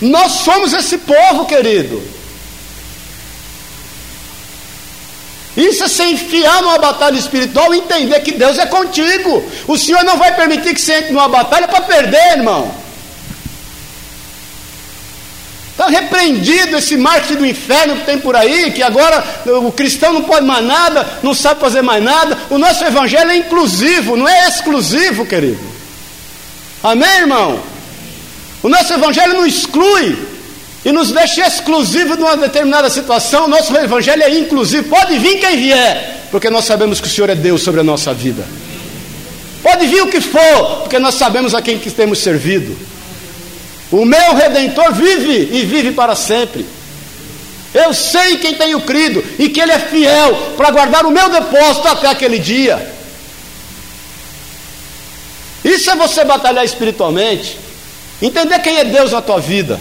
[0.00, 2.02] Nós somos esse povo, querido.
[5.56, 9.42] Isso é se enfiar numa batalha espiritual e entender que Deus é contigo.
[9.66, 12.70] O Senhor não vai permitir que você entre numa batalha para perder, irmão.
[15.70, 20.22] Está repreendido esse marketing do inferno que tem por aí, que agora o cristão não
[20.22, 22.36] pode mais nada, não sabe fazer mais nada.
[22.50, 25.60] O nosso evangelho é inclusivo, não é exclusivo, querido.
[26.82, 27.75] Amém, irmão?
[28.66, 30.18] O nosso evangelho não exclui
[30.84, 33.44] e nos deixa exclusivo de uma determinada situação.
[33.44, 34.88] O nosso evangelho é inclusivo.
[34.88, 38.12] Pode vir quem vier, porque nós sabemos que o Senhor é Deus sobre a nossa
[38.12, 38.44] vida.
[39.62, 42.76] Pode vir o que for, porque nós sabemos a quem que temos servido.
[43.92, 46.66] O meu redentor vive e vive para sempre.
[47.72, 51.86] Eu sei quem tenho crido e que Ele é fiel para guardar o meu depósito
[51.86, 52.94] até aquele dia.
[55.64, 57.64] Isso é você batalhar espiritualmente.
[58.20, 59.80] Entender quem é Deus na tua vida.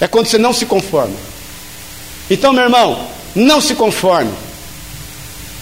[0.00, 1.16] É quando você não se conforma.
[2.30, 4.32] Então, meu irmão, não se conforme.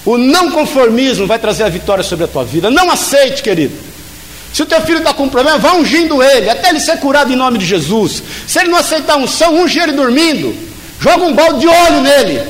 [0.05, 2.71] O não conformismo vai trazer a vitória sobre a tua vida.
[2.71, 3.75] Não aceite, querido.
[4.53, 7.33] Se o teu filho está com um problema, vá ungindo ele, até ele ser curado
[7.33, 8.23] em nome de Jesus.
[8.47, 10.57] Se ele não aceitar unção, unge ele dormindo.
[11.01, 12.43] Joga um balde de óleo nele.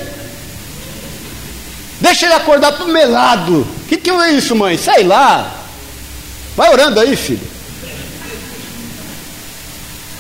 [2.01, 3.61] Deixa ele acordar melado.
[3.61, 4.77] O que, que é isso, mãe?
[4.77, 5.53] Sei lá.
[6.57, 7.56] Vai orando aí, filho.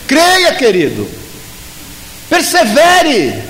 [0.06, 1.08] Creia, querido.
[2.28, 3.42] Persevere.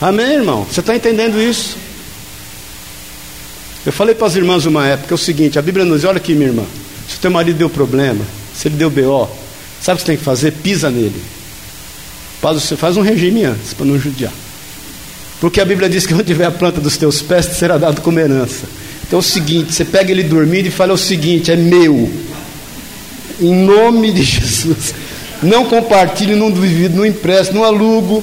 [0.00, 0.64] Amém, irmão?
[0.64, 1.76] Você está entendendo isso?
[3.84, 6.16] Eu falei para as irmãs uma época é o seguinte: a Bíblia nos diz, olha
[6.16, 6.64] aqui, minha irmã.
[7.08, 8.24] Se o teu marido deu problema,
[8.54, 9.28] se ele deu BO,
[9.80, 10.52] sabe o que você tem que fazer?
[10.52, 11.20] Pisa nele.
[12.40, 14.32] Você faz um regime antes, para não judiar.
[15.40, 18.18] Porque a Bíblia diz que onde tiver a planta dos teus pés, será dado como
[18.18, 18.66] herança.
[19.10, 22.08] Então é o seguinte: você pega ele dormindo e fala o seguinte: é meu.
[23.40, 24.94] Em nome de Jesus.
[25.42, 28.22] Não compartilhe, não divido, não empreste, não alugo.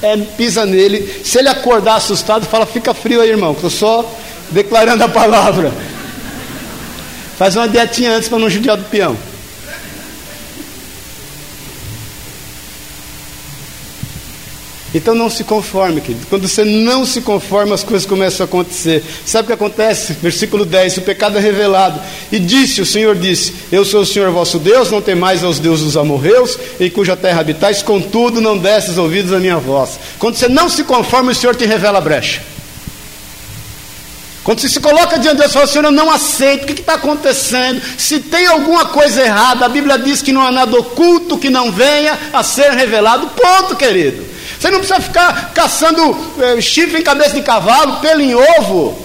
[0.00, 1.22] É, pisa nele.
[1.24, 4.16] Se ele acordar assustado, fala: fica frio aí, irmão, estou só
[4.52, 5.72] declarando a palavra.
[7.36, 9.16] Faz uma dietinha antes para não judiar do peão.
[14.98, 16.26] Então não se conforme, querido.
[16.28, 19.04] Quando você não se conforma, as coisas começam a acontecer.
[19.24, 20.14] Sabe o que acontece?
[20.14, 22.00] Versículo 10: o pecado é revelado.
[22.32, 25.84] E disse: O Senhor disse: Eu sou o Senhor vosso Deus, não temais aos deuses
[25.84, 30.00] dos amorreus, em cuja terra habitais, contudo não desses ouvidos à minha voz.
[30.18, 32.42] Quando você não se conforma, o Senhor te revela a brecha.
[34.42, 36.80] Quando você se coloca diante de Deus e fala, Senhor, eu não aceito, o que
[36.80, 37.82] está acontecendo?
[37.98, 41.70] Se tem alguma coisa errada, a Bíblia diz que não há nada oculto que não
[41.70, 43.28] venha a ser revelado.
[43.28, 44.37] Ponto, querido.
[44.58, 48.98] Você não precisa ficar caçando é, chifre em cabeça de cavalo, pelo em ovo.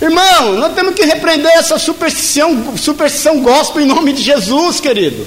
[0.00, 5.26] Irmão, nós temos que repreender essa superstição, superstição gospel em nome de Jesus, querido.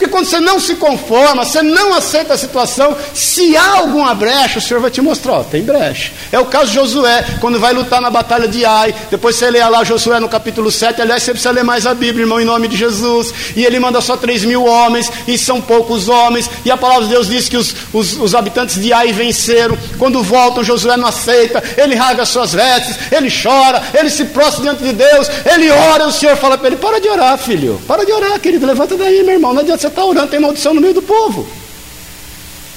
[0.00, 4.58] Porque quando você não se conforma, você não aceita a situação, se há alguma brecha,
[4.58, 6.10] o Senhor vai te mostrar, ó, tem brecha.
[6.32, 9.62] É o caso de Josué, quando vai lutar na batalha de Ai, depois você lê
[9.62, 12.66] lá Josué no capítulo 7, aliás, você precisa ler mais a Bíblia, irmão, em nome
[12.66, 13.30] de Jesus.
[13.54, 17.10] E ele manda só 3 mil homens, e são poucos homens, e a palavra de
[17.10, 19.76] Deus diz que os, os, os habitantes de Ai venceram.
[19.98, 24.82] Quando voltam, Josué não aceita, ele rasga suas vestes, ele chora, ele se prostra diante
[24.82, 28.12] de Deus, ele ora, o Senhor fala para ele: para de orar, filho, para de
[28.12, 30.94] orar, querido, levanta daí, meu irmão, não adianta você está orando, tem maldição no meio
[30.94, 31.46] do povo.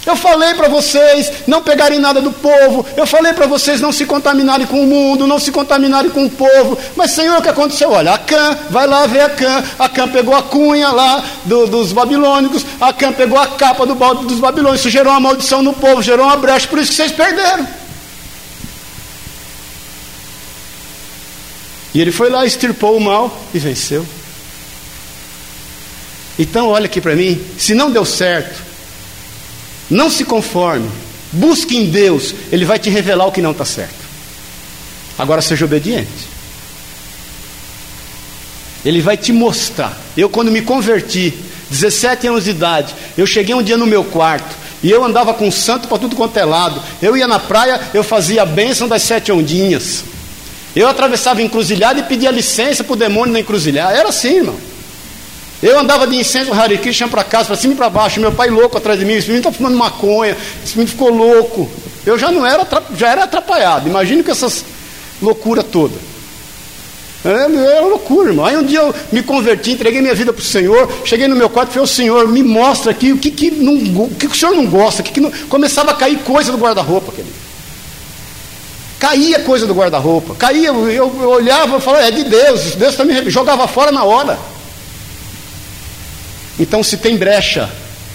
[0.05, 2.85] Eu falei para vocês não pegarem nada do povo.
[2.97, 6.29] Eu falei para vocês não se contaminarem com o mundo, não se contaminarem com o
[6.29, 6.77] povo.
[6.95, 7.91] Mas, Senhor, o que aconteceu?
[7.91, 9.63] Olha, Acã, vai lá ver Acã.
[9.79, 12.65] Acã pegou a cunha lá do, dos babilônicos.
[12.81, 14.81] Acã pegou a capa do, dos babilônicos.
[14.81, 16.67] Isso gerou uma maldição no povo, gerou uma brecha.
[16.67, 17.65] Por isso que vocês perderam.
[21.93, 24.05] E ele foi lá, extirpou o mal e venceu.
[26.37, 28.61] Então, olha aqui para mim: se não deu certo,
[29.89, 30.89] não se conforme,
[31.31, 34.03] busque em Deus, Ele vai te revelar o que não está certo.
[35.17, 36.33] Agora seja obediente.
[38.83, 39.97] Ele vai te mostrar.
[40.17, 41.33] Eu, quando me converti,
[41.69, 44.63] 17 anos de idade, eu cheguei um dia no meu quarto.
[44.81, 46.81] E eu andava com santo para tudo quanto é lado.
[47.01, 50.03] Eu ia na praia, eu fazia a bênção das sete ondinhas.
[50.75, 53.95] Eu atravessava encruzilhada e pedia licença para o demônio na encruzilhada.
[53.95, 54.72] Era assim, irmão.
[55.63, 58.49] Eu andava de incenso Hare Krishna para casa, para cima e para baixo, meu pai
[58.49, 61.71] louco atrás de mim, esse menino está fumando maconha, esse menino ficou louco.
[62.05, 64.65] Eu já não era, já era atrapalhado, imagine com essas
[65.21, 65.97] loucuras todas.
[67.23, 68.45] É, era loucura, irmão.
[68.45, 71.49] Aí um dia eu me converti, entreguei minha vida para o Senhor, cheguei no meu
[71.49, 74.35] quarto e falei, o Senhor, me mostra aqui o que, que, não, o, que, o
[74.35, 75.31] Senhor não gosta, o que, que não...
[75.47, 77.33] começava a cair coisa do guarda-roupa, querido.
[78.99, 83.29] Caía coisa do guarda-roupa, caía, eu, eu olhava e falava, é de Deus, Deus também
[83.29, 84.37] jogava fora na hora.
[86.59, 87.69] Então, se tem brecha,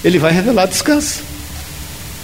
[0.05, 1.23] ele vai revelar descanso.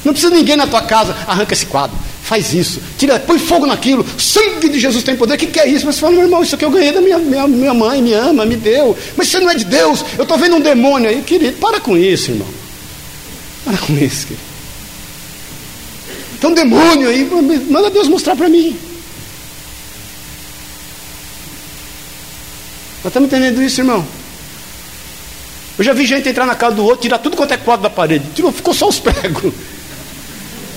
[0.05, 4.05] Não precisa ninguém na tua casa, arranca esse quadro, faz isso, tira, põe fogo naquilo,
[4.19, 5.87] sangue de Jesus tem poder, o que, que é isso?
[5.87, 8.13] Mas você fala, meu irmão, isso aqui eu ganhei da minha, minha, minha mãe, me
[8.13, 11.23] ama, me deu, mas você não é de Deus, eu estou vendo um demônio aí,
[11.23, 12.49] querido, para com isso, irmão.
[13.65, 14.55] Para com isso, querido.
[16.39, 17.27] Tem um demônio aí,
[17.71, 18.77] manda Deus mostrar para mim.
[23.03, 24.07] Nós estamos entendendo isso, irmão?
[25.77, 27.91] Eu já vi gente entrar na casa do outro, tirar tudo quanto é quadro da
[27.91, 28.25] parede.
[28.35, 29.53] Tirou, ficou só os pregos.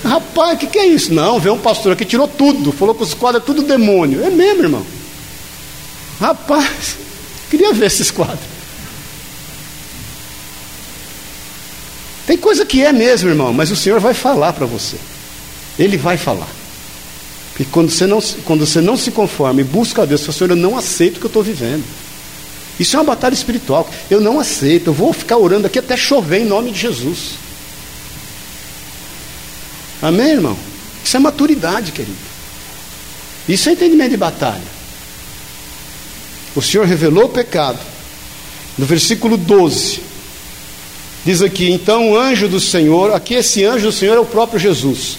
[0.04, 1.12] Rapaz, o que, que é isso?
[1.12, 2.72] Não, veio um pastor aqui, tirou tudo.
[2.72, 4.24] Falou que os quadros é tudo demônio.
[4.24, 4.86] É mesmo, irmão.
[6.20, 6.96] Rapaz,
[7.50, 8.58] queria ver esses quadros.
[12.26, 14.96] Tem coisa que é mesmo, irmão, mas o Senhor vai falar para você.
[15.78, 16.48] Ele vai falar.
[17.50, 20.56] Porque quando você não, quando você não se conforma e busca a Deus, Senhor, eu
[20.56, 21.84] não aceito o que eu estou vivendo.
[22.78, 23.88] Isso é uma batalha espiritual.
[24.10, 24.88] Eu não aceito.
[24.88, 27.30] Eu vou ficar orando aqui até chover em nome de Jesus.
[30.00, 30.56] Amém, irmão?
[31.04, 32.16] Isso é maturidade, querido.
[33.48, 34.78] Isso é entendimento de batalha.
[36.54, 37.78] O Senhor revelou o pecado.
[38.76, 40.00] No versículo 12,
[41.24, 44.60] diz aqui: Então o anjo do Senhor, aqui esse anjo do Senhor é o próprio
[44.60, 45.18] Jesus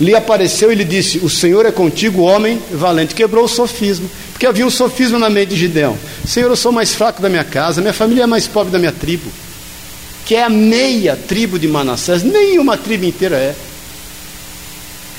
[0.00, 3.14] lhe apareceu e lhe disse: O Senhor é contigo, homem valente.
[3.14, 6.94] Quebrou o sofismo, porque havia um sofismo na mente de Gideão: Senhor, eu sou mais
[6.94, 9.32] fraco da minha casa, minha família é mais pobre da minha tribo,
[10.26, 13.54] que é a meia tribo de Manassés, nenhuma tribo inteira é.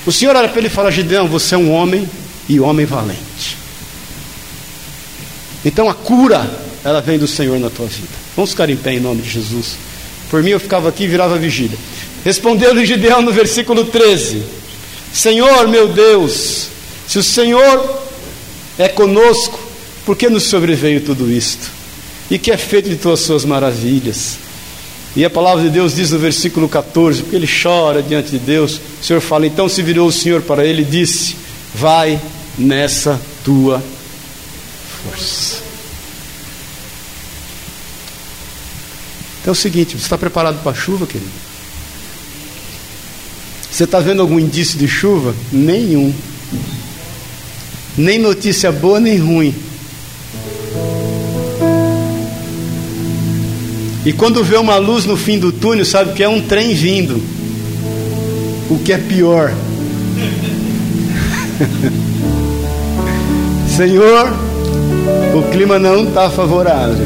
[0.06, 2.08] O Senhor olha para ele e fala: Gideão, você é um homem
[2.48, 3.56] e homem valente.
[5.64, 6.48] Então a cura,
[6.84, 8.08] ela vem do Senhor na tua vida.
[8.36, 9.76] Vamos ficar em pé em nome de Jesus.
[10.30, 11.76] Por mim eu ficava aqui e virava vigília.
[12.24, 14.44] Respondeu-lhe Gideão no versículo 13:
[15.12, 16.68] Senhor meu Deus,
[17.08, 17.97] se o Senhor
[18.78, 19.58] é conosco,
[20.06, 21.68] por que nos sobreveio tudo isto?
[22.30, 24.38] E que é feito de todas as suas maravilhas?
[25.16, 28.80] E a palavra de Deus diz no versículo 14, porque ele chora diante de Deus,
[29.00, 31.34] o Senhor fala, então se virou o Senhor para ele e disse:
[31.74, 32.20] Vai
[32.56, 33.82] nessa tua
[35.02, 35.62] força.
[39.40, 41.30] Então é o seguinte, você está preparado para a chuva, querido?
[43.70, 45.34] Você está vendo algum indício de chuva?
[45.50, 46.12] Nenhum.
[47.98, 49.52] Nem notícia boa nem ruim.
[54.06, 57.20] E quando vê uma luz no fim do túnel, sabe que é um trem vindo.
[58.70, 59.52] O que é pior.
[63.76, 64.32] Senhor,
[65.34, 67.04] o clima não está favorável.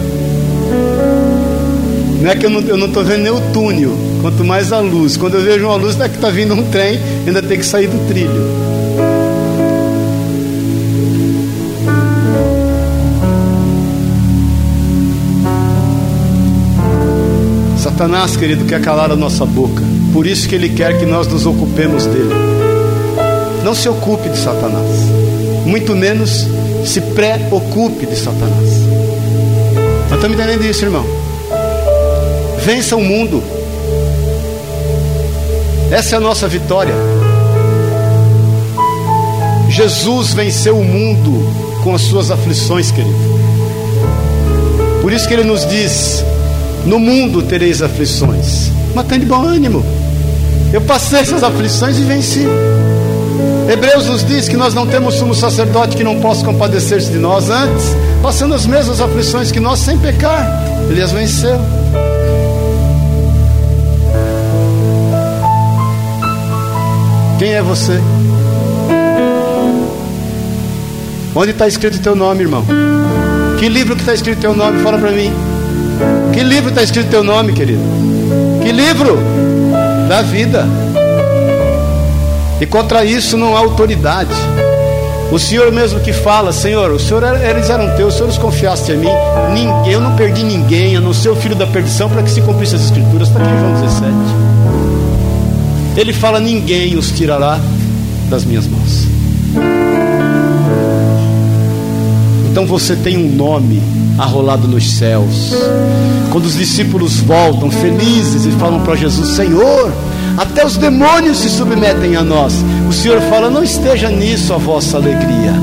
[2.20, 5.16] Não é que eu não estou vendo nem o túnel, quanto mais a luz.
[5.16, 7.88] Quando eu vejo uma luz, é que está vindo um trem, ainda tem que sair
[7.88, 8.81] do trilho.
[18.02, 19.80] Satanás, querido, quer calar a nossa boca.
[20.12, 22.34] Por isso que ele quer que nós nos ocupemos dele.
[23.62, 24.88] Não se ocupe de Satanás.
[25.64, 26.48] Muito menos
[26.84, 28.70] se preocupe de Satanás.
[30.10, 31.06] Nós estamos entendendo isso, irmão.
[32.64, 33.40] Vença o mundo.
[35.88, 36.94] Essa é a nossa vitória.
[39.68, 41.48] Jesus venceu o mundo
[41.84, 43.14] com as suas aflições, querido.
[45.00, 46.24] Por isso que ele nos diz:
[46.84, 49.84] No mundo tereis aflições, mas tem de bom ânimo.
[50.72, 52.46] Eu passei essas aflições e venci.
[53.70, 57.48] Hebreus nos diz que nós não temos sumo sacerdote que não possa compadecer-se de nós
[57.50, 60.64] antes, passando as mesmas aflições que nós sem pecar.
[60.90, 61.58] Ele as venceu.
[67.38, 68.00] Quem é você?
[71.34, 72.64] Onde está escrito o teu nome, irmão?
[73.58, 74.82] Que livro que está escrito o teu nome?
[74.82, 75.32] Fala para mim.
[76.32, 77.82] Que livro está escrito teu nome, querido?
[78.62, 79.18] Que livro?
[80.08, 80.66] Da vida.
[82.60, 84.34] E contra isso não há autoridade.
[85.32, 88.92] O Senhor mesmo que fala, Senhor, o Senhor eles eram teus, o Senhor os confiaste
[88.92, 89.08] a mim.
[89.90, 92.74] Eu não perdi ninguém, a não ser o filho da perdição, para que se cumprisse
[92.76, 93.28] as escrituras.
[93.28, 94.12] Está aqui em João 17.
[95.96, 97.58] Ele fala: Ninguém os tirará
[98.28, 99.11] das minhas mãos.
[102.52, 103.82] Então você tem um nome
[104.18, 105.54] arrolado nos céus.
[106.30, 109.90] Quando os discípulos voltam felizes e falam para Jesus: Senhor,
[110.36, 112.52] até os demônios se submetem a nós.
[112.86, 115.54] O Senhor fala: Não esteja nisso a vossa alegria.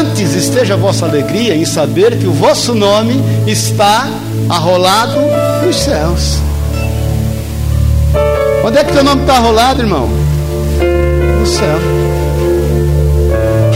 [0.00, 4.08] Antes esteja a vossa alegria em saber que o vosso nome está
[4.48, 5.18] arrolado
[5.62, 6.38] nos céus.
[8.64, 10.08] Onde é que teu nome está rolado, irmão?
[11.38, 11.78] No céu.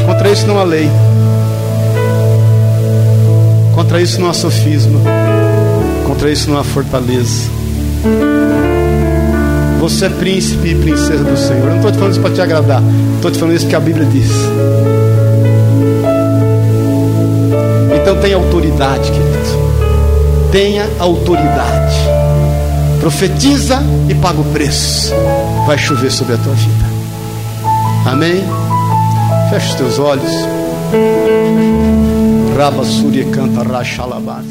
[0.07, 0.89] Contra isso não há lei.
[3.75, 5.01] Contra isso não há sofisma.
[6.07, 7.49] Contra isso não há fortaleza.
[9.81, 11.65] Você é príncipe e princesa do Senhor.
[11.65, 12.83] Eu não estou te falando isso para te agradar.
[13.17, 14.31] Estou te falando isso porque a Bíblia diz.
[18.01, 19.31] Então tenha autoridade, querido.
[20.53, 21.97] Tenha autoridade.
[23.01, 25.15] Profetiza e paga o preço.
[25.67, 26.85] Vai chover sobre a tua vida.
[28.05, 28.45] Amém?
[29.51, 30.33] Feche os teus olhos.
[32.61, 34.50] Raba Surya canta Rachalabas.